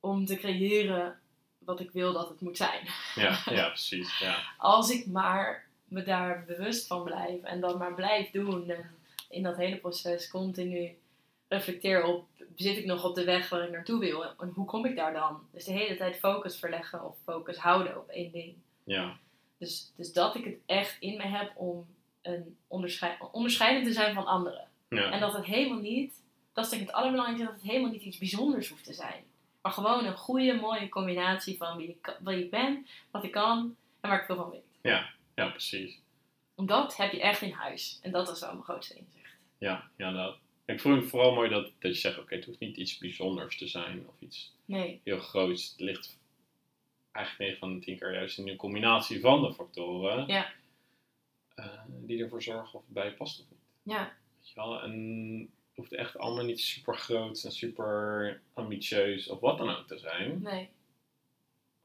om 0.01 0.25
te 0.27 0.37
creëren 0.37 1.19
wat 1.59 1.81
ik 1.81 1.91
wil 1.91 2.13
dat 2.13 2.29
het 2.29 2.41
moet 2.41 2.57
zijn. 2.57 2.89
Ja, 3.15 3.39
ja, 3.45 3.67
precies, 3.77 4.19
ja. 4.19 4.43
Als 4.59 4.91
ik 4.91 5.07
maar 5.07 5.67
me 5.85 6.03
daar 6.03 6.45
bewust 6.47 6.87
van 6.87 7.05
blijf 7.05 7.43
en 7.43 7.61
dat 7.61 7.79
maar 7.79 7.95
blijf 7.95 8.31
doen. 8.31 8.71
En 8.71 8.91
in 9.29 9.43
dat 9.43 9.57
hele 9.57 9.77
proces 9.77 10.29
continu 10.31 10.97
reflecteer 11.49 12.03
op, 12.05 12.27
zit 12.57 12.77
ik 12.77 12.85
nog 12.85 13.05
op 13.05 13.15
de 13.15 13.25
weg 13.25 13.49
waar 13.49 13.65
ik 13.65 13.71
naartoe 13.71 13.99
wil? 14.01 14.25
En 14.25 14.49
hoe 14.55 14.65
kom 14.65 14.85
ik 14.85 14.97
daar 14.97 15.13
dan? 15.13 15.41
Dus 15.53 15.65
de 15.65 15.73
hele 15.73 15.97
tijd 15.97 16.19
focus 16.19 16.59
verleggen 16.59 17.05
of 17.05 17.17
focus 17.25 17.57
houden 17.57 17.97
op 17.99 18.09
één 18.09 18.33
ding. 18.33 18.55
Ja, 18.85 19.17
Dus, 19.59 19.93
dus 19.97 20.13
dat 20.13 20.35
ik 20.35 20.45
het 20.45 20.57
echt 20.67 20.97
in 21.01 21.17
me 21.17 21.23
heb 21.27 21.53
om 21.57 21.87
een 22.23 22.57
onderschei 22.67 23.17
onderscheidend 23.33 23.87
te 23.87 23.93
zijn 23.93 24.15
van 24.15 24.27
anderen. 24.27 24.69
ja. 24.89 25.11
En 25.11 25.21
dat 25.21 25.33
het 25.33 25.45
helemaal 25.45 25.81
niet, 25.81 26.23
dat 26.59 26.65
is 26.65 26.71
denk 26.71 26.83
ik 26.83 26.89
het 26.89 26.97
allerbelangrijkste, 26.97 27.47
dat 27.53 27.61
het 27.63 27.71
helemaal 27.71 27.91
niet 27.91 28.03
iets 28.03 28.19
bijzonders 28.19 28.69
hoeft 28.69 28.85
te 28.85 28.93
zijn. 28.93 29.25
Maar 29.63 29.73
gewoon 29.73 30.05
een 30.05 30.17
goede, 30.17 30.55
mooie 30.55 30.89
combinatie 30.89 31.57
van 31.57 31.77
wie 31.77 31.89
ik, 31.89 32.17
wie 32.25 32.45
ik 32.45 32.51
ben, 32.51 32.87
wat 33.11 33.25
ik 33.25 33.31
kan 33.33 33.77
en 34.01 34.09
waar 34.11 34.19
ik 34.21 34.27
veel 34.27 34.37
van 34.37 34.51
weet. 34.51 34.63
Ja, 35.35 35.49
precies. 35.51 35.99
Dat 36.57 36.97
heb 36.97 37.13
je 37.13 37.21
echt 37.21 37.41
in 37.43 37.53
huis. 37.53 37.99
En 38.03 38.11
dat 38.11 38.29
is 38.31 38.41
wel 38.41 38.53
mijn 38.53 38.65
grootste 38.65 38.95
inzicht. 38.97 39.35
Ja, 39.59 39.91
ja 39.97 40.13
dat. 40.13 40.37
Ik 40.65 40.81
vond 40.81 41.01
het 41.01 41.11
vooral 41.11 41.35
mooi 41.35 41.49
dat, 41.49 41.65
dat 41.65 41.95
je 41.95 42.01
zegt, 42.01 42.19
oké, 42.19 42.35
het 42.35 42.45
hoeft 42.45 42.59
niet 42.59 42.77
iets 42.77 42.99
bijzonders 42.99 43.57
te 43.59 43.67
zijn 43.69 44.05
of 44.09 44.15
iets 44.19 44.55
Nee, 44.65 45.01
heel 45.05 45.19
groots. 45.19 45.71
Het 45.71 45.81
ligt 45.81 46.19
eigenlijk 47.13 47.45
9 47.45 47.59
van 47.59 47.75
de 47.75 47.85
10 47.85 47.99
keer 47.99 48.13
juist 48.15 48.39
in 48.39 48.45
de 48.45 48.57
combinatie 48.57 49.21
van 49.21 49.43
de 49.43 49.55
factoren 49.55 50.27
Ja. 50.27 50.53
eh, 51.55 51.67
die 51.89 52.23
ervoor 52.23 52.43
zorgen 52.43 52.79
of 52.79 52.85
het 52.85 52.95
bij 52.95 53.05
je 53.05 53.13
past 53.13 53.41
of 53.41 53.47
niet. 53.51 53.59
ja, 53.97 54.13
Weet 54.39 54.49
je 54.49 54.55
wel? 54.55 54.83
En 54.83 54.93
het 55.41 55.58
hoeft 55.79 55.93
echt 55.93 56.19
allemaal 56.19 56.45
niet 56.45 56.61
super 56.61 56.97
groot 56.97 57.43
en 57.45 57.53
super 57.53 58.41
ambitieus 58.55 59.29
of 59.29 59.41
wat 59.41 59.59
dan 59.59 59.71
ook 59.77 59.87
te 59.87 59.99
zijn. 59.99 60.43
nee. 60.43 60.69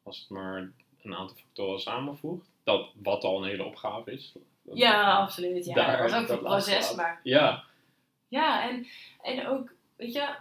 Als 0.04 0.20
het 0.20 0.30
maar 0.30 0.72
een 1.04 1.16
aantal 1.16 1.36
factoren 1.38 1.80
samenvoegt. 1.80 2.50
Dat 2.64 2.90
wat 2.96 3.24
al 3.24 3.44
een 3.44 3.50
hele 3.50 3.64
opgave 3.64 4.12
is. 4.12 4.34
Ja, 4.74 5.16
absoluut. 5.18 5.66
Ja, 5.66 5.74
Daar- 5.74 5.98
dat 6.02 6.12
was 6.12 6.22
ook 6.22 6.28
dat 6.28 6.38
een 6.38 6.44
proces, 6.44 6.96
maar 6.96 7.20
Ja, 7.24 7.64
Ja, 8.28 8.70
en, 8.70 8.88
en 9.22 9.48
ook, 9.48 9.74
weet 9.96 10.14
je, 10.14 10.36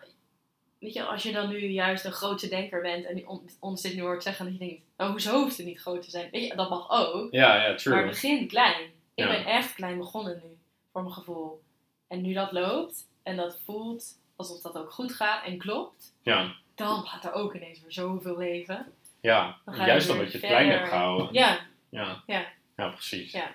weet 0.79 0.93
je, 0.93 1.05
als 1.05 1.23
je 1.23 1.33
dan 1.33 1.49
nu 1.49 1.59
juist 1.67 2.05
een 2.05 2.13
grote 2.13 2.49
denker 2.49 2.81
bent 2.81 3.05
en 3.05 3.27
on- 3.29 3.51
ons 3.61 3.83
dit 3.83 3.95
nu 3.95 4.01
hoort 4.01 4.23
zeggen, 4.23 4.45
dat 4.45 4.55
je 4.55 4.61
denkt, 4.61 4.83
nou, 4.97 5.11
hoezo 5.11 5.41
hoeft 5.43 5.57
het 5.57 5.67
niet 5.67 5.81
groot 5.81 6.03
te 6.03 6.11
zijn? 6.11 6.31
Weet 6.31 6.47
je, 6.49 6.57
dat 6.57 6.71
mag 6.71 6.91
ook, 6.91 7.33
ja, 7.33 7.67
ja, 7.67 7.75
true. 7.75 7.95
maar 7.95 8.07
begin 8.07 8.47
klein. 8.49 8.83
Ik 9.15 9.25
Ja. 9.25 9.27
ben 9.27 9.45
echt 9.45 9.75
klein 9.75 9.99
begonnen 9.99 10.41
nu, 10.45 10.57
voor 10.93 11.03
mijn 11.03 11.15
gevoel. 11.15 11.63
En 12.09 12.21
nu 12.23 12.33
dat 12.33 12.53
loopt 12.53 13.09
en 13.23 13.37
dat 13.37 13.59
voelt 13.65 14.21
alsof 14.37 14.61
dat 14.61 14.77
ook 14.79 14.91
goed 14.93 15.13
gaat 15.13 15.45
en 15.45 15.59
klopt, 15.59 16.15
Ja, 16.23 16.57
dan 16.75 17.07
gaat 17.07 17.25
er 17.25 17.33
ook 17.33 17.55
ineens 17.55 17.81
weer 17.81 17.93
zoveel 17.93 18.37
leven. 18.39 18.93
ja. 19.21 19.59
Dan 19.65 19.77
juist 19.77 20.11
omdat 20.11 20.27
je 20.33 20.39
het 20.39 20.41
verder. 20.47 20.59
klein 20.59 20.71
hebt 20.79 20.89
gehouden. 20.89 21.33
Ja, 21.33 21.67
Ja. 21.89 22.23
Ja. 22.27 22.53
Ja, 22.77 22.89
precies. 22.89 23.33
Ja. 23.33 23.51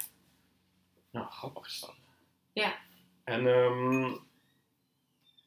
Nou, 1.11 1.25
grappig 1.31 1.65
is 1.65 1.79
dat. 1.79 1.95
Ja. 2.53 2.75
En, 3.23 3.47
ehm, 3.47 4.15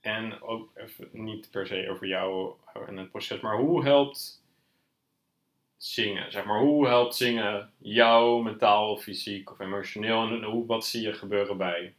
en 0.00 0.42
ook 0.42 0.70
even 0.76 1.08
niet 1.12 1.50
per 1.50 1.66
se 1.66 1.90
over 1.90 2.06
jou 2.06 2.54
en 2.86 2.96
het 2.96 3.10
proces, 3.10 3.40
maar 3.40 3.56
hoe 3.56 3.84
helpt 3.84 4.42
zingen? 5.76 6.32
Zeg 6.32 6.44
maar, 6.44 6.60
hoe 6.60 6.86
helpt 6.86 7.16
zingen 7.16 7.72
jou 7.78 8.42
mentaal, 8.42 8.96
fysiek 8.96 9.50
of 9.50 9.58
emotioneel? 9.58 10.22
En 10.28 10.42
hoe, 10.42 10.66
wat 10.66 10.86
zie 10.86 11.02
je 11.02 11.12
gebeuren 11.12 11.56
bij 11.56 11.94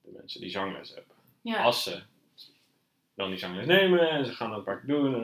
de 0.00 0.10
mensen 0.12 0.40
die 0.40 0.50
zangles 0.50 0.94
hebben? 0.94 1.15
Ja. 1.46 1.62
Als 1.62 1.82
ze 1.82 2.02
dan 3.14 3.30
die 3.30 3.38
zangles 3.38 3.66
nemen 3.66 4.10
en 4.10 4.26
ze 4.26 4.32
gaan 4.32 4.50
dat 4.50 4.64
vaak 4.64 4.86
doen. 4.86 5.14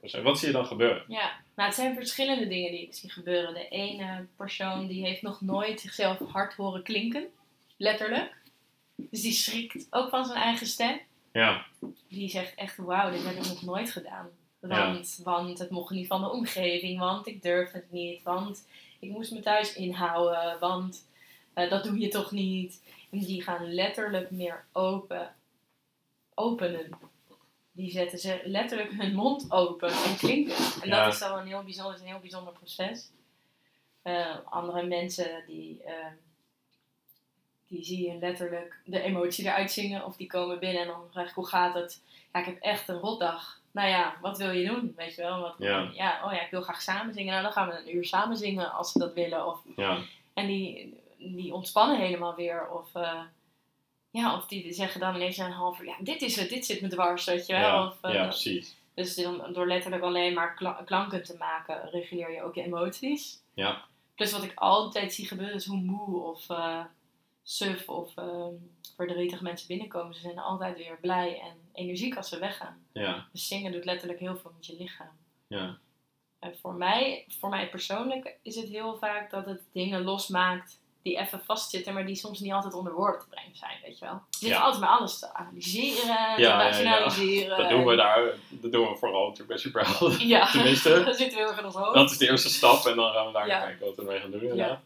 En 0.00 0.22
wat 0.22 0.38
zie 0.38 0.46
je 0.46 0.54
dan 0.54 0.66
gebeuren? 0.66 1.04
Ja, 1.08 1.32
nou 1.54 1.68
het 1.68 1.78
zijn 1.78 1.94
verschillende 1.94 2.48
dingen 2.48 2.70
die 2.70 2.82
ik 2.82 2.94
zie 2.94 3.10
gebeuren. 3.10 3.54
De 3.54 3.68
ene 3.68 4.26
persoon 4.36 4.86
die 4.86 5.04
heeft 5.06 5.22
nog 5.22 5.40
nooit 5.40 5.80
zichzelf 5.80 6.18
hard 6.18 6.54
horen 6.54 6.82
klinken, 6.82 7.26
letterlijk. 7.76 8.34
Dus 8.94 9.22
die 9.22 9.32
schrikt 9.32 9.86
ook 9.90 10.08
van 10.08 10.24
zijn 10.24 10.42
eigen 10.42 10.66
stem. 10.66 11.00
Ja, 11.32 11.66
Die 12.08 12.28
zegt 12.28 12.54
echt, 12.54 12.76
wauw, 12.76 13.10
dit 13.10 13.24
heb 13.24 13.36
ik 13.36 13.48
nog 13.48 13.62
nooit 13.62 13.90
gedaan. 13.90 14.28
Want, 14.60 15.20
want 15.24 15.58
het 15.58 15.70
mocht 15.70 15.90
niet 15.90 16.06
van 16.06 16.20
de 16.20 16.30
omgeving, 16.30 16.98
want 16.98 17.26
ik 17.26 17.42
durfde 17.42 17.78
het 17.78 17.92
niet, 17.92 18.22
want 18.22 18.68
ik 19.00 19.10
moest 19.10 19.32
me 19.32 19.40
thuis 19.40 19.74
inhouden, 19.74 20.58
want 20.60 21.08
eh, 21.54 21.70
dat 21.70 21.84
doe 21.84 21.98
je 21.98 22.08
toch 22.08 22.30
niet. 22.30 22.82
En 23.10 23.18
die 23.18 23.42
gaan 23.42 23.74
letterlijk 23.74 24.30
meer 24.30 24.64
open, 24.72 25.34
openen. 26.34 26.88
Die 27.72 27.90
zetten 27.90 28.18
ze 28.18 28.40
letterlijk 28.44 28.90
hun 28.92 29.14
mond 29.14 29.50
open 29.52 29.88
en 29.88 30.16
klinken. 30.16 30.54
En 30.82 30.88
Ja. 30.88 31.04
dat 31.04 31.12
is 31.14 31.20
wel 31.20 31.38
een 31.38 31.46
heel 31.46 31.62
bijzonder, 31.62 31.94
is 31.94 32.00
een 32.00 32.06
heel 32.06 32.18
bijzonder 32.18 32.52
proces. 32.52 33.10
Eh, 34.02 34.36
andere 34.44 34.82
mensen 34.86 35.42
die, 35.46 35.82
eh, 35.84 35.94
die 37.68 37.84
zie 37.84 38.10
je 38.10 38.18
letterlijk 38.18 38.80
de 38.84 39.00
emotie 39.00 39.44
eruit 39.44 39.70
zingen. 39.72 40.04
Of 40.04 40.16
die 40.16 40.26
komen 40.26 40.58
binnen 40.58 40.82
en 40.82 40.88
dan 40.88 41.08
vraag 41.10 41.28
ik 41.28 41.34
hoe 41.34 41.46
gaat 41.46 41.74
het? 41.74 42.02
Ja, 42.32 42.40
ik 42.40 42.46
heb 42.46 42.58
echt 42.60 42.88
een 42.88 42.98
rotdag. 42.98 43.60
Nou 43.70 43.88
ja, 43.88 44.16
wat 44.20 44.38
wil 44.38 44.50
je 44.50 44.66
doen? 44.68 44.92
Weet 44.96 45.14
je 45.14 45.22
wel? 45.22 45.40
Wat, 45.40 45.54
Ja. 45.58 45.90
ja, 45.92 46.24
oh 46.24 46.32
ja, 46.32 46.40
ik 46.44 46.50
wil 46.50 46.62
graag 46.62 46.82
samen 46.82 47.14
zingen. 47.14 47.30
Nou, 47.30 47.42
dan 47.42 47.52
gaan 47.52 47.68
we 47.68 47.78
een 47.78 47.96
uur 47.96 48.04
samen 48.04 48.36
zingen 48.36 48.72
als 48.72 48.92
ze 48.92 48.98
dat 48.98 49.14
willen. 49.14 49.46
Of 49.46 49.60
ja, 49.76 49.98
en 50.34 50.46
die, 50.46 50.94
die 51.18 51.54
ontspannen 51.54 51.98
helemaal 51.98 52.34
weer. 52.34 52.68
Of, 52.70 52.94
eh, 52.94 53.20
ja, 54.12 54.36
of 54.36 54.46
die 54.46 54.72
zeggen 54.72 55.00
dan 55.00 55.14
ineens 55.14 55.36
een 55.36 55.50
half 55.50 55.80
uur, 55.80 55.86
ja, 55.86 55.96
dit 56.00 56.22
is 56.22 56.36
het, 56.36 56.48
dit 56.48 56.66
zit 56.66 56.80
me 56.80 56.88
dwars, 56.88 57.24
weet 57.24 57.46
je 57.46 57.52
wel. 57.52 57.62
ja, 57.62 57.86
Of, 57.86 57.98
eh, 58.02 58.14
ja, 58.14 58.22
precies. 58.26 58.76
dus 58.94 59.14
dan, 59.14 59.52
door 59.52 59.66
letterlijk 59.66 60.02
alleen 60.02 60.34
maar 60.34 60.54
kla- 60.54 60.82
klanken 60.84 61.22
te 61.22 61.36
maken, 61.38 61.90
reguleer 61.90 62.32
je 62.32 62.42
ook 62.42 62.54
je 62.54 62.62
emoties. 62.62 63.38
Ja. 63.54 63.84
Plus 64.14 64.32
wat 64.32 64.42
ik 64.42 64.52
altijd 64.54 65.12
zie 65.14 65.26
gebeuren 65.26 65.54
is 65.54 65.66
hoe 65.66 65.80
moe 65.80 66.20
of 66.22 66.48
eh, 66.50 66.84
suf 67.42 67.88
of 67.88 68.16
eh, 68.16 68.46
verdrietig 68.96 69.40
mensen 69.40 69.68
binnenkomen. 69.68 70.14
Ze 70.14 70.20
zijn 70.20 70.38
altijd 70.38 70.76
weer 70.76 70.98
blij 71.00 71.40
en 71.40 71.56
energiek 71.72 72.16
als 72.16 72.28
ze 72.28 72.38
weggaan. 72.38 72.86
Ja, 72.92 73.26
Dus 73.32 73.48
zingen 73.48 73.72
doet 73.72 73.84
letterlijk 73.84 74.20
heel 74.20 74.36
veel 74.36 74.50
met 74.56 74.66
je 74.66 74.76
lichaam. 74.76 75.10
ja, 75.46 75.78
En 76.38 76.56
voor 76.58 76.74
mij, 76.74 77.24
voor 77.40 77.48
mij 77.48 77.68
persoonlijk 77.68 78.36
is 78.42 78.56
het 78.56 78.68
heel 78.68 78.96
vaak 78.98 79.30
dat 79.30 79.46
het 79.46 79.62
dingen 79.72 80.02
losmaakt 80.02 80.80
die 81.02 81.18
even 81.18 81.40
vastzitten, 81.44 81.94
maar 81.94 82.06
die 82.06 82.14
soms 82.14 82.40
niet 82.40 82.52
altijd 82.52 82.74
onder 82.74 82.92
woorden 82.92 83.20
te 83.20 83.26
brengen 83.28 83.56
zijn, 83.56 83.78
weet 83.84 83.98
je 83.98 84.04
wel. 84.04 84.14
Je 84.30 84.36
zit 84.38 84.48
Ja. 84.48 84.60
altijd 84.60 84.80
maar 84.80 84.90
alles 84.98 85.18
te 85.18 85.34
analyseren, 85.34 86.00
te 86.00 86.06
ja, 86.06 86.36
ja. 86.36 86.62
rationaliseren. 86.62 87.58
Dat 87.58 87.68
doen 87.68 87.84
we 87.84 87.90
en- 87.90 87.96
daar, 87.96 88.24
dat 88.50 88.72
doen 88.72 88.88
we 88.88 88.96
vooral 88.96 89.22
natuurlijk 89.22 89.48
bij 89.48 89.58
Superhelden. 89.58 90.26
Ja, 90.34 90.50
Tenminste. 90.52 91.02
dat 91.04 91.16
zit 91.16 91.34
heel 91.34 91.48
erg 91.48 91.58
in 91.58 91.64
ons 91.64 91.74
hoofd. 91.74 91.94
Dat 91.94 92.10
is 92.10 92.18
de 92.18 92.28
eerste 92.30 92.48
stap 92.48 92.84
en 92.86 92.96
dan 92.96 93.12
gaan 93.12 93.26
we 93.26 93.32
daar 93.32 93.46
Ja. 93.46 93.60
kijken 93.60 93.86
wat 93.86 93.96
we 93.96 94.02
ermee 94.02 94.20
gaan 94.20 94.30
doen. 94.30 94.40
inderdaad. 94.42 94.80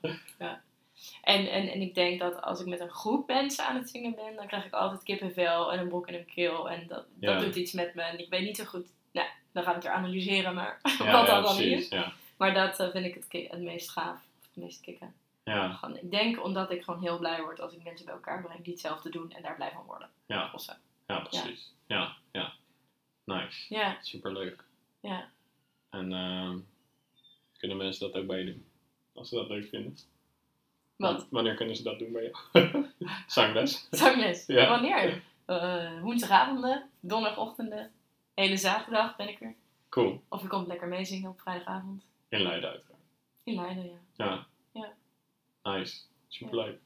En, 1.23 1.51
en, 1.51 1.69
en 1.69 1.81
ik 1.81 1.95
denk 1.95 2.21
dat 2.21 2.43
als 2.43 2.61
ik 2.61 2.67
met 2.67 2.81
een 2.81 2.91
groep 2.91 3.27
mensen 3.27 3.67
aan 3.67 3.77
het 3.77 3.91
zingen 3.91 4.15
ben, 4.15 4.37
dan 4.37 4.47
krijg 4.47 4.65
ik 4.65 4.73
altijd 4.73 5.03
kippenvel 5.03 5.73
en 5.73 5.79
een 5.79 5.89
brok 5.89 6.09
in 6.09 6.15
een 6.15 6.27
keel. 6.35 6.71
En 6.71 6.87
dat, 6.89 7.05
Ja. 7.21 7.33
dat 7.35 7.45
doet 7.45 7.57
iets 7.57 7.73
met 7.73 7.95
me. 7.95 8.03
En 8.03 8.19
ik 8.19 8.29
weet 8.31 8.43
niet 8.43 8.57
zo 8.57 8.65
goed, 8.65 8.87
nou, 9.13 9.27
dan 9.53 9.63
gaan 9.63 9.73
we 9.73 9.79
het 9.79 9.87
weer 9.89 9.97
analyseren, 9.97 10.55
maar 10.55 10.79
Ja, 10.83 10.97
wat 10.99 11.07
ja, 11.07 11.25
dat 11.25 11.45
dan 11.45 11.61
is. 11.61 11.89
Ja. 11.89 12.13
Maar 12.37 12.55
dat 12.55 12.81
eh, 12.81 12.89
vind 12.91 13.05
ik 13.07 13.15
het, 13.15 13.51
het 13.51 13.61
meest 13.61 13.91
gaaf, 13.91 14.15
of 14.17 14.47
het 14.55 14.65
meest 14.65 14.81
kicken. 14.81 15.15
Ja, 15.55 15.73
Gewoon, 15.73 15.97
ik 15.97 16.11
denk 16.11 16.45
omdat 16.45 16.71
ik 16.71 16.83
gewoon 16.83 17.01
heel 17.01 17.19
blij 17.19 17.43
word 17.43 17.61
als 17.61 17.73
ik 17.73 17.85
mensen 17.85 18.05
bij 18.07 18.15
elkaar 18.15 18.43
breng 18.43 18.63
die 18.63 18.73
hetzelfde 18.73 19.11
doen 19.11 19.33
en 19.33 19.43
daar 19.43 19.57
blij 19.57 19.71
van 19.73 19.85
worden. 19.85 20.11
Ja. 20.27 20.51
Ja, 21.07 21.21
precies. 21.21 21.75
Ja, 21.87 22.17
ja. 22.33 22.53
Nice. 23.25 23.75
Ja, 23.75 23.97
Superleuk. 24.01 24.65
ja. 25.01 25.31
En 25.91 26.13
ehm, 26.13 26.59
kunnen 27.59 27.77
mensen 27.77 28.11
dat 28.11 28.21
ook 28.21 28.27
bij 28.27 28.39
je 28.39 28.45
doen? 28.45 28.67
Als 29.15 29.29
ze 29.29 29.35
dat 29.35 29.49
leuk 29.49 29.69
vinden. 29.69 29.97
Wat? 30.97 31.27
Wanneer 31.31 31.55
kunnen 31.55 31.77
ze 31.77 31.83
dat 31.83 31.99
doen 31.99 32.13
bij 32.13 32.33
jou? 32.53 32.87
Zangles? 33.27 33.87
Zangles. 33.91 34.47
Ja. 34.47 34.69
Wanneer? 34.69 35.23
Eh, 35.45 36.01
woensdagavonden, 36.01 36.91
donderdagochtenden, 37.01 37.93
hele 38.35 38.57
zaterdag 38.57 39.17
ben 39.17 39.29
ik 39.29 39.41
er. 39.41 39.55
Cool. 39.89 40.23
Of 40.29 40.43
je 40.43 40.49
komt 40.49 40.67
lekker 40.67 40.89
meezingen 40.89 41.31
op 41.31 41.41
vrijdagavond. 41.41 42.05
In 42.29 42.43
Leiden 42.43 42.71
uiteraard. 42.71 43.03
In 43.45 43.55
Leiden, 43.55 43.85
ja. 43.85 44.25
Ja. 44.25 44.47
Nice. 45.67 45.97
Superleuk. 46.29 46.79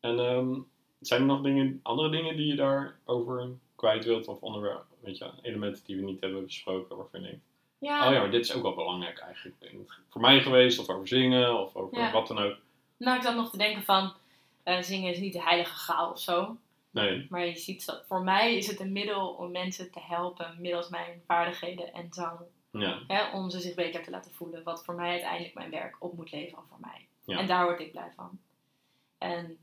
En 0.00 0.18
ehm, 0.18 0.60
zijn 1.00 1.20
er 1.20 1.26
nog 1.26 1.42
dingen, 1.42 1.80
andere 1.82 2.10
dingen 2.10 2.36
die 2.36 2.46
je 2.46 2.54
daarover 2.54 3.50
kwijt 3.74 4.04
wilt? 4.04 4.28
Of 4.28 4.40
onderwerpen, 4.40 4.96
weet 5.00 5.18
je, 5.18 5.30
elementen 5.42 5.84
die 5.84 5.96
we 5.96 6.02
niet 6.02 6.20
hebben 6.20 6.44
besproken 6.44 6.96
waarvan 6.96 7.20
je 7.20 7.26
denkt, 7.26 7.44
Ja, 7.78 8.06
oh 8.06 8.12
ja, 8.12 8.18
maar 8.20 8.30
dit 8.30 8.44
is 8.44 8.54
ook 8.54 8.62
wel 8.62 8.74
belangrijk 8.74 9.18
eigenlijk. 9.18 9.74
Voor 10.08 10.20
mij 10.20 10.40
geweest, 10.40 10.78
of 10.78 10.88
over 10.88 11.08
zingen, 11.08 11.60
of 11.60 11.76
over 11.76 11.98
Ja. 11.98 12.12
wat 12.12 12.26
dan 12.28 12.38
ook. 12.38 12.56
nou 12.96 13.16
ik 13.16 13.22
zat 13.22 13.34
nog 13.34 13.50
te 13.50 13.56
denken 13.58 13.82
van, 13.82 14.12
eh, 14.62 14.82
zingen 14.82 15.12
is 15.12 15.18
niet 15.18 15.32
de 15.32 15.42
heilige 15.42 15.74
graal 15.74 16.10
of 16.10 16.20
zo. 16.20 16.56
Nee. 16.90 17.26
Maar 17.30 17.46
je 17.46 17.56
ziet 17.56 17.86
dat, 17.86 18.04
voor 18.06 18.22
mij 18.22 18.56
is 18.56 18.66
het 18.66 18.80
een 18.80 18.92
middel 18.92 19.28
om 19.28 19.50
mensen 19.50 19.90
te 19.90 20.00
helpen 20.00 20.56
middels 20.60 20.88
mijn 20.88 21.22
vaardigheden 21.26 21.92
en 21.92 22.06
zang. 22.10 22.38
Ja. 22.70 22.98
Hè, 23.06 23.36
om 23.36 23.50
ze 23.50 23.60
zich 23.60 23.74
beter 23.74 24.02
te 24.02 24.10
laten 24.10 24.34
voelen. 24.34 24.62
Wat 24.62 24.84
voor 24.84 24.94
mij 24.94 25.10
uiteindelijk 25.10 25.54
mijn 25.54 25.70
werk 25.70 25.96
op 25.98 26.16
moet 26.16 26.32
leveren 26.32 26.64
voor 26.68 26.78
mij. 26.80 27.06
Ja. 27.28 27.38
En 27.38 27.46
daar 27.46 27.64
word 27.64 27.80
ik 27.80 27.90
blij 27.92 28.12
van. 28.16 28.40
En 29.18 29.58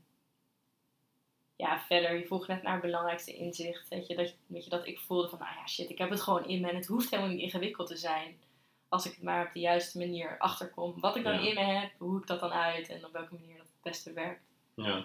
ja, 1.56 1.80
verder, 1.80 2.18
je 2.18 2.26
vroeg 2.26 2.46
net 2.46 2.62
naar 2.62 2.72
het 2.72 2.82
belangrijkste 2.82 3.34
inzicht. 3.36 3.88
Weet 3.88 4.06
je, 4.06 4.16
dat, 4.16 4.34
weet 4.46 4.64
je, 4.64 4.70
dat 4.70 4.86
ik 4.86 4.98
voelde 4.98 5.28
van, 5.28 5.38
nou 5.38 5.50
ja, 5.54 5.66
shit, 5.66 5.90
ik 5.90 5.98
heb 5.98 6.10
het 6.10 6.20
gewoon 6.20 6.44
in 6.46 6.60
me. 6.60 6.68
En 6.68 6.76
het 6.76 6.86
hoeft 6.86 7.10
helemaal 7.10 7.32
niet 7.32 7.40
ingewikkeld 7.40 7.88
te 7.88 7.96
zijn. 7.96 8.40
Als 8.88 9.06
ik 9.06 9.14
het 9.14 9.22
maar 9.22 9.46
op 9.46 9.52
de 9.52 9.60
juiste 9.60 9.98
manier 9.98 10.38
achterkom. 10.38 11.00
Wat 11.00 11.16
ik 11.16 11.24
dan 11.24 11.34
Ja. 11.42 11.48
in 11.48 11.54
me 11.54 11.60
heb, 11.60 11.92
hoe 11.98 12.20
ik 12.20 12.26
dat 12.26 12.40
dan 12.40 12.52
uit 12.52 12.88
en 12.88 13.04
op 13.04 13.12
welke 13.12 13.34
manier 13.34 13.56
dat 13.56 13.66
het 13.66 13.82
beste 13.82 14.12
werkt. 14.12 14.42
Ja. 14.74 15.04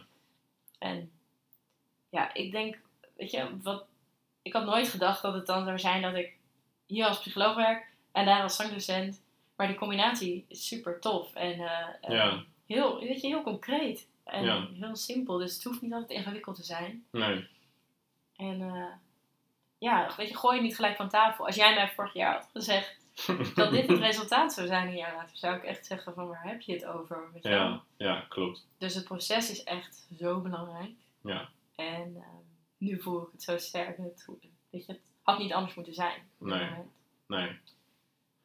En 0.80 1.12
ja, 2.10 2.34
ik 2.34 2.52
denk, 2.52 2.80
weet 3.15 3.32
je, 3.32 3.58
wat, 3.62 3.86
ik 4.41 4.54
had 4.54 4.65
nooit 4.65 4.88
gedacht 4.89 5.21
dat 5.21 5.34
het 5.34 5.45
dan 5.45 5.65
zou 5.65 5.80
zijn 5.80 6.02
dat 6.02 6.15
ik 6.15 6.38
hier 6.86 7.06
als 7.06 7.19
psycholoog 7.19 7.56
werk 7.56 7.86
en 8.12 8.26
daar 8.26 8.41
als 8.43 8.56
zangdocent. 8.56 9.21
Maar 9.56 9.67
die 9.67 9.78
combinatie 9.78 10.45
is 10.47 10.67
super 10.67 11.00
tof 11.00 11.34
en 11.36 11.52
eh, 11.60 11.88
eh, 12.02 12.10
Ja. 12.10 12.43
Heel, 12.73 12.99
weet 12.99 13.21
je, 13.21 13.27
heel 13.27 13.43
concreet 13.43 14.07
en 14.23 14.43
Ja. 14.43 14.67
heel 14.73 14.95
simpel. 14.95 15.38
Dus 15.38 15.53
het 15.53 15.63
hoeft 15.63 15.81
niet 15.81 15.93
altijd 15.93 16.19
ingewikkeld 16.19 16.55
te 16.55 16.63
zijn. 16.63 17.05
Nee. 17.12 17.47
En 18.36 18.62
eh, 18.62 18.93
ja, 19.77 20.13
weet 20.17 20.27
je, 20.29 20.38
gooi 20.38 20.55
het 20.55 20.63
niet 20.63 20.75
gelijk 20.75 20.95
van 20.95 21.10
tafel. 21.10 21.45
Als 21.45 21.55
jij 21.55 21.73
mij 21.73 21.89
vorig 21.89 22.13
jaar 22.13 22.34
had 22.34 22.49
gezegd 22.53 22.99
dat 23.55 23.71
dit 23.71 23.88
het 23.88 23.99
resultaat 23.99 24.53
zou 24.53 24.67
zijn 24.67 24.88
een 24.88 24.95
jaar 24.95 25.15
later, 25.15 25.38
zou 25.38 25.55
ik 25.55 25.63
echt 25.63 25.86
zeggen 25.86 26.13
van 26.13 26.27
waar 26.27 26.43
heb 26.43 26.62
je 26.62 26.73
het 26.73 26.86
over? 26.86 27.29
Weet 27.34 27.43
je 27.43 27.49
wel? 27.49 27.60
Ja. 27.60 27.84
Ja, 27.97 28.25
klopt. 28.29 28.67
Dus 28.77 28.95
het 28.95 29.03
proces 29.05 29.51
is 29.51 29.63
echt 29.63 30.07
zo 30.19 30.39
belangrijk. 30.41 30.91
Ja. 31.21 31.49
En 31.75 32.15
ehm, 32.15 32.43
nu 32.77 33.01
voel 33.01 33.21
ik 33.21 33.31
het 33.31 33.43
zo 33.43 33.57
sterk. 33.57 33.97
Het, 33.97 34.27
weet 34.69 34.86
je, 34.86 34.91
het 34.91 35.01
had 35.21 35.39
niet 35.39 35.53
anders 35.53 35.75
moeten 35.75 35.93
zijn. 35.93 36.29
Nee. 36.38 36.69
Nee. 37.27 37.60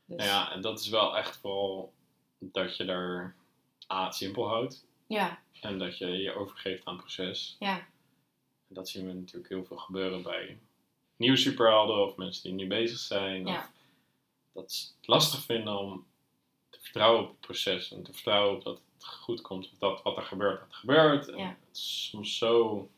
Dus, 0.05 0.17
Nou 0.17 0.29
ja, 0.31 0.53
en 0.53 0.61
dat 0.61 0.81
is 0.81 0.89
wel 0.89 1.17
echt 1.17 1.37
vooral 1.37 1.93
dat 2.39 2.77
je 2.77 2.85
daar 2.85 3.35
A, 3.93 4.05
het 4.05 4.15
simpel 4.15 4.49
houdt. 4.49 4.87
ja, 5.07 5.43
En 5.61 5.79
dat 5.79 5.99
je 5.99 6.07
je 6.07 6.35
overgeeft 6.35 6.85
aan 6.85 6.93
het 6.95 7.03
proces. 7.03 7.57
ja, 7.59 7.77
En 8.69 8.75
dat 8.75 8.89
zien 8.89 9.07
we 9.07 9.13
natuurlijk 9.13 9.49
heel 9.49 9.65
veel 9.65 9.77
gebeuren 9.77 10.23
bij 10.23 10.59
nieuwe 11.17 11.37
superhelden 11.37 11.97
of 12.07 12.17
mensen 12.17 12.43
die 12.43 12.53
nu 12.53 12.67
bezig 12.67 12.99
zijn. 12.99 13.47
Ja. 13.47 13.59
Of 13.59 13.71
dat 14.53 14.73
ze 14.73 14.87
het 14.97 15.07
lastig 15.07 15.41
vinden 15.45 15.79
om 15.79 16.07
te 16.71 16.79
vertrouwen 16.81 17.23
op 17.23 17.29
het 17.29 17.41
proces 17.41 17.93
en 17.93 18.03
te 18.03 18.13
vertrouwen 18.13 18.57
op 18.57 18.65
dat 18.65 18.81
het 18.95 19.05
goed 19.07 19.41
komt. 19.41 19.71
Of 19.73 19.79
dat 19.79 20.03
wat 20.03 20.17
er 20.17 20.23
gebeurt, 20.23 20.61
dat 20.61 20.75
gebeurt. 20.75 21.29
En 21.29 21.39
Ja. 21.39 21.47
het 21.49 21.77
is 21.77 22.09
soms 22.11 22.39
zo 22.39 22.89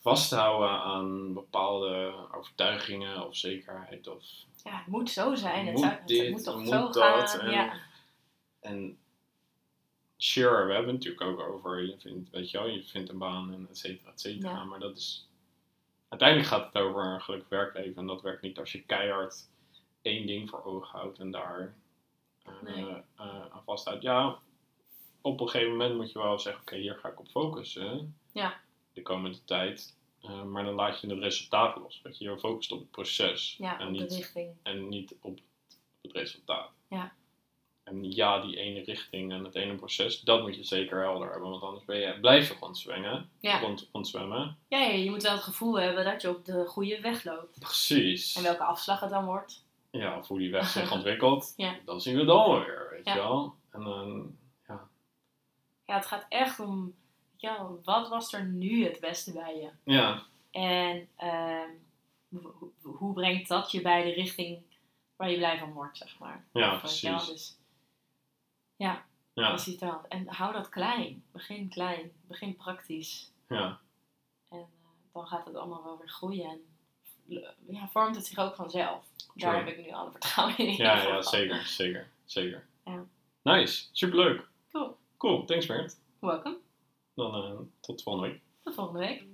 vasthouden 0.00 0.70
aan 0.80 1.32
bepaalde 1.34 2.14
overtuigingen 2.32 3.26
of 3.26 3.36
zekerheid. 3.36 4.06
Of, 4.08 4.24
ja, 4.64 4.76
het 4.78 4.86
moet 4.86 5.10
zo 5.10 5.34
zijn. 5.34 5.64
Het, 5.66 5.74
Moet 5.74 5.82
zou, 5.84 5.92
het 5.94 6.08
dit, 6.08 6.30
moet 6.30 6.44
toch 6.44 6.56
moet 6.58 6.68
zo 6.68 6.90
dat, 6.90 6.96
gaan. 7.30 7.40
en- 7.40 7.50
Ja, 7.50 7.80
en 8.60 8.98
sure, 10.16 10.66
we 10.66 10.72
hebben 10.72 10.94
het 10.94 11.04
natuurlijk 11.04 11.22
ook 11.22 11.40
over, 11.40 11.82
je 11.82 11.98
vindt, 11.98 12.30
weet 12.30 12.50
je 12.50 12.58
wel, 12.58 12.68
je 12.68 12.84
vindt 12.84 13.08
een 13.08 13.18
baan 13.18 13.52
en 13.52 13.66
et 13.70 13.78
cetera, 13.78 14.10
et 14.10 14.20
cetera. 14.20 14.50
Ja. 14.50 14.64
Maar 14.64 14.80
dat 14.80 14.96
is, 14.96 15.28
uiteindelijk 16.08 16.48
gaat 16.48 16.72
het 16.72 16.82
over 16.82 17.04
een 17.04 17.22
gelukkig 17.22 17.48
werkleven. 17.48 17.96
En 17.96 18.06
dat 18.06 18.22
werkt 18.22 18.42
niet 18.42 18.58
als 18.58 18.72
je 18.72 18.82
keihard 18.82 19.50
één 20.02 20.26
ding 20.26 20.50
voor 20.50 20.64
ogen 20.64 20.98
houdt 20.98 21.18
en 21.18 21.30
daar 21.30 21.74
eh, 22.64 22.96
eh, 23.16 23.46
aan 23.50 23.62
vasthoudt. 23.64 24.02
Ja, 24.02 24.38
op 25.20 25.40
een 25.40 25.48
gegeven 25.48 25.72
moment 25.72 25.96
moet 25.96 26.12
je 26.12 26.18
wel 26.18 26.38
zeggen, 26.38 26.62
oké, 26.62 26.76
hier 26.76 26.94
ga 26.94 27.08
ik 27.08 27.20
op 27.20 27.28
focussen. 27.28 28.18
Ja. 28.32 28.60
De 28.92 29.02
komende 29.02 29.44
tijd. 29.44 29.96
Eh, 30.22 30.42
maar 30.42 30.64
dan 30.64 30.74
laat 30.74 31.00
je 31.00 31.08
het 31.08 31.18
resultaat 31.18 31.76
los. 31.76 32.00
Weet 32.02 32.18
je, 32.18 32.24
je 32.24 32.38
focust 32.38 32.72
op 32.72 32.78
het 32.78 32.90
proces. 32.90 33.56
ja 33.58 33.78
en 33.78 33.88
op 33.88 33.94
de 33.94 34.00
niet 34.00 34.12
richting. 34.12 34.56
en 34.62 34.88
niet 34.88 35.16
op 35.20 35.38
het 36.02 36.12
resultaat. 36.12 36.70
Ja. 36.88 37.14
En 37.86 38.12
ja, 38.12 38.40
die 38.40 38.56
ene 38.56 38.80
richting 38.80 39.32
en 39.32 39.44
het 39.44 39.54
ene 39.54 39.74
proces, 39.74 40.20
dat 40.20 40.42
moet 40.42 40.56
je 40.56 40.64
zeker 40.64 41.00
helder 41.00 41.30
hebben, 41.30 41.50
want 41.50 41.62
anders 41.62 41.84
ben 41.84 41.98
je, 41.98 42.20
blijf 42.20 42.48
je 42.48 42.54
rondzwemmen. 42.60 43.30
Ja. 43.40 43.58
Rond, 43.60 43.88
rondzwemmen. 43.92 44.58
Ja, 44.68 44.78
ja, 44.78 44.90
je 44.92 45.10
moet 45.10 45.22
wel 45.22 45.32
het 45.32 45.42
gevoel 45.42 45.80
hebben 45.80 46.04
dat 46.04 46.22
je 46.22 46.28
op 46.28 46.44
de 46.44 46.64
goede 46.66 47.00
weg 47.00 47.24
loopt. 47.24 47.58
Precies. 47.58 48.34
En 48.36 48.42
welke 48.42 48.62
afslag 48.64 49.00
het 49.00 49.10
dan 49.10 49.24
wordt. 49.24 49.64
Ja, 49.90 50.18
of 50.18 50.28
hoe 50.28 50.38
die 50.38 50.50
weg 50.50 50.68
zich 50.68 50.92
ontwikkelt, 50.92 51.52
Ja. 51.56 51.76
dan 51.84 52.00
zien 52.00 52.16
we 52.16 52.24
dan 52.24 52.50
weer, 52.50 52.88
weet 52.90 53.04
Ja. 53.04 53.14
je 53.14 53.20
wel. 53.20 53.54
En 53.70 53.84
dan, 53.84 54.36
Ja, 55.84 55.94
het 55.96 56.06
gaat 56.06 56.26
echt 56.28 56.60
om, 56.60 56.94
ja, 57.36 57.66
wat 57.84 58.08
was 58.08 58.32
er 58.32 58.44
nu 58.44 58.84
het 58.84 59.00
beste 59.00 59.32
bij 59.32 59.56
je? 59.56 59.92
ja, 59.92 60.22
En 60.50 61.08
ehm, 61.16 61.68
hoe, 62.82 63.12
brengt 63.14 63.48
dat 63.48 63.70
je 63.70 63.80
bij 63.82 64.02
de 64.02 64.10
richting 64.12 64.62
waar 65.16 65.30
je 65.30 65.36
blij 65.36 65.58
van 65.58 65.72
wordt, 65.72 65.96
zeg 65.98 66.18
maar. 66.18 66.44
ja, 66.52 66.74
Of, 66.74 66.78
precies. 66.80 67.26
Dus, 67.26 67.56
ja, 68.76 69.04
Ja, 69.34 69.50
dat 69.50 69.60
ziet 69.60 69.82
eruit. 69.82 70.08
En 70.08 70.26
hou 70.28 70.52
dat 70.52 70.68
klein. 70.68 71.24
Begin 71.32 71.68
klein. 71.68 72.10
Begin 72.28 72.56
praktisch. 72.56 73.32
ja, 73.48 73.80
En 74.48 74.58
eh, 74.58 74.64
dan 75.12 75.26
gaat 75.26 75.46
het 75.46 75.54
allemaal 75.56 75.84
wel 75.84 75.98
weer 75.98 76.08
groeien. 76.08 76.44
En 76.48 76.60
ja, 77.68 77.88
vormt 77.88 78.16
het 78.16 78.26
zich 78.26 78.38
ook 78.38 78.54
vanzelf. 78.54 79.04
Daar 79.34 79.52
True. 79.54 79.64
heb 79.64 79.78
ik 79.78 79.84
nu 79.86 79.92
alle 79.92 80.10
vertrouwen 80.10 80.58
in. 80.58 80.76
ja, 80.76 81.02
ja, 81.08 81.22
zeker, 81.22 81.66
zeker, 81.66 82.08
zeker. 82.24 82.66
Ja. 82.84 83.04
Nice, 83.42 83.84
superleuk. 83.92 84.48
Cool. 84.72 84.96
Cool, 85.16 85.44
thanks 85.44 85.66
Bert. 85.66 85.96
Welkom. 86.18 86.56
Dan 87.14 87.34
eh, 87.34 87.50
tot 87.80 88.02
volgende 88.02 88.28
week. 88.28 88.40
Tot 88.64 88.74
volgende 88.74 88.98
week. 89.00 89.24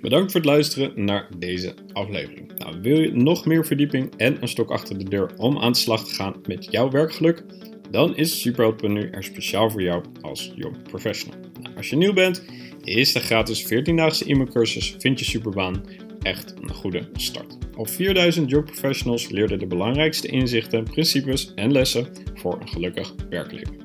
Bedankt 0.00 0.32
voor 0.32 0.40
het 0.40 0.50
luisteren 0.50 1.04
naar 1.04 1.28
deze 1.38 1.74
aflevering. 1.92 2.58
Nou, 2.58 2.80
wil 2.80 3.00
je 3.00 3.12
nog 3.12 3.44
meer 3.46 3.64
verdieping 3.66 4.16
en 4.16 4.42
een 4.42 4.48
stok 4.48 4.70
achter 4.70 4.98
de 4.98 5.04
deur 5.08 5.36
om 5.38 5.58
aan 5.58 5.72
de 5.72 5.78
slag 5.78 6.04
te 6.04 6.14
gaan 6.14 6.40
met 6.46 6.64
jouw 6.70 6.90
werkgeluk? 6.90 7.44
Dan 7.94 8.16
is 8.16 8.40
Superhelp.nu 8.40 9.08
er 9.10 9.24
speciaal 9.24 9.70
voor 9.70 9.82
jou 9.82 10.04
als 10.20 10.52
young 10.54 10.82
professional. 10.82 11.40
Nou, 11.62 11.76
als 11.76 11.90
je 11.90 11.96
nieuw 11.96 12.12
bent, 12.12 12.44
is 12.84 13.12
de 13.12 13.20
gratis 13.20 13.64
14-daagse 13.64 14.30
e-mailcursus 14.30 14.94
Vind 14.98 15.18
je 15.18 15.24
superbaan 15.24 15.84
echt 16.22 16.54
een 16.60 16.74
goede 16.74 17.08
start. 17.12 17.58
Op 17.76 17.88
4000 17.88 18.50
young 18.50 18.64
professionals 18.64 19.28
leerden 19.28 19.58
de 19.58 19.66
belangrijkste 19.66 20.28
inzichten, 20.28 20.84
principes 20.84 21.52
en 21.54 21.72
lessen 21.72 22.08
voor 22.34 22.60
een 22.60 22.68
gelukkig 22.68 23.14
werkleven. 23.30 23.76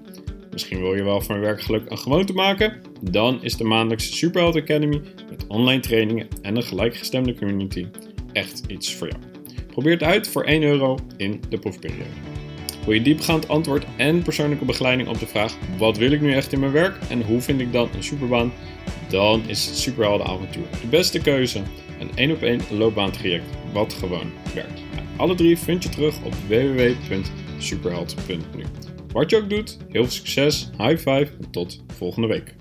Misschien 0.52 0.82
wil 0.82 0.96
je 0.96 1.04
wel 1.04 1.22
van 1.22 1.40
werkgeluk 1.40 1.92
een 1.92 1.98
gewoonte 1.98 2.34
maken? 2.34 2.82
Dan 3.02 3.44
is 3.44 3.58
de 3.58 3.64
maandelijkse 3.64 4.14
Superheld 4.14 4.56
Academy 4.56 5.02
met 5.30 5.48
online 5.48 5.82
trainingen 5.82 6.28
en 6.42 6.56
een 6.56 6.64
gelijkgestemde 6.64 7.36
community 7.36 7.88
echt 8.32 8.64
iets 8.68 8.96
voor 8.96 9.08
jou. 9.08 9.22
Probeer 9.68 9.94
het 9.94 10.04
uit 10.04 10.28
voor 10.28 10.44
1 10.44 10.64
euro 10.64 10.98
in 11.18 11.42
de 11.50 11.60
proefperiode. 11.60 12.29
Wil 12.90 12.98
je 12.98 13.04
diepgaand 13.04 13.48
antwoord 13.48 13.86
en 13.98 14.22
persoonlijke 14.22 14.66
begeleiding 14.66 15.10
op 15.10 15.20
de 15.20 15.28
vraag 15.28 15.56
wat 15.78 15.98
wil 15.98 16.12
ik 16.12 16.22
nu 16.22 16.34
echt 16.34 16.54
in 16.54 16.60
mijn 16.60 16.72
werk 16.72 16.98
en 17.10 17.22
hoe 17.22 17.42
vind 17.42 17.62
ik 17.62 17.74
dan 17.74 17.90
een 17.96 18.04
superbaan? 18.04 18.52
Dan 19.10 19.44
is 19.48 19.66
het 19.66 19.78
Superhelden 19.78 20.28
avontuur 20.28 20.64
de 20.82 20.88
beste 20.88 21.20
keuze. 21.20 21.62
Een 22.00 22.12
1 22.16 22.32
op 22.32 22.42
1 22.42 22.62
loopbaantraject 22.72 23.46
wat 23.74 23.94
gewoon 23.94 24.32
werkt. 24.54 24.82
Alle 25.18 25.36
drie 25.36 25.58
vind 25.58 25.84
je 25.84 25.90
terug 25.90 26.24
op 26.24 26.34
www.superheld.nu. 26.48 28.64
Wat 29.12 29.30
je 29.30 29.38
ook 29.38 29.50
doet, 29.50 29.78
heel 29.90 30.04
veel 30.04 30.12
succes, 30.12 30.70
high 30.78 30.98
five 30.98 31.28
en 31.42 31.52
tot 31.52 31.84
volgende 31.88 32.28
week. 32.28 32.56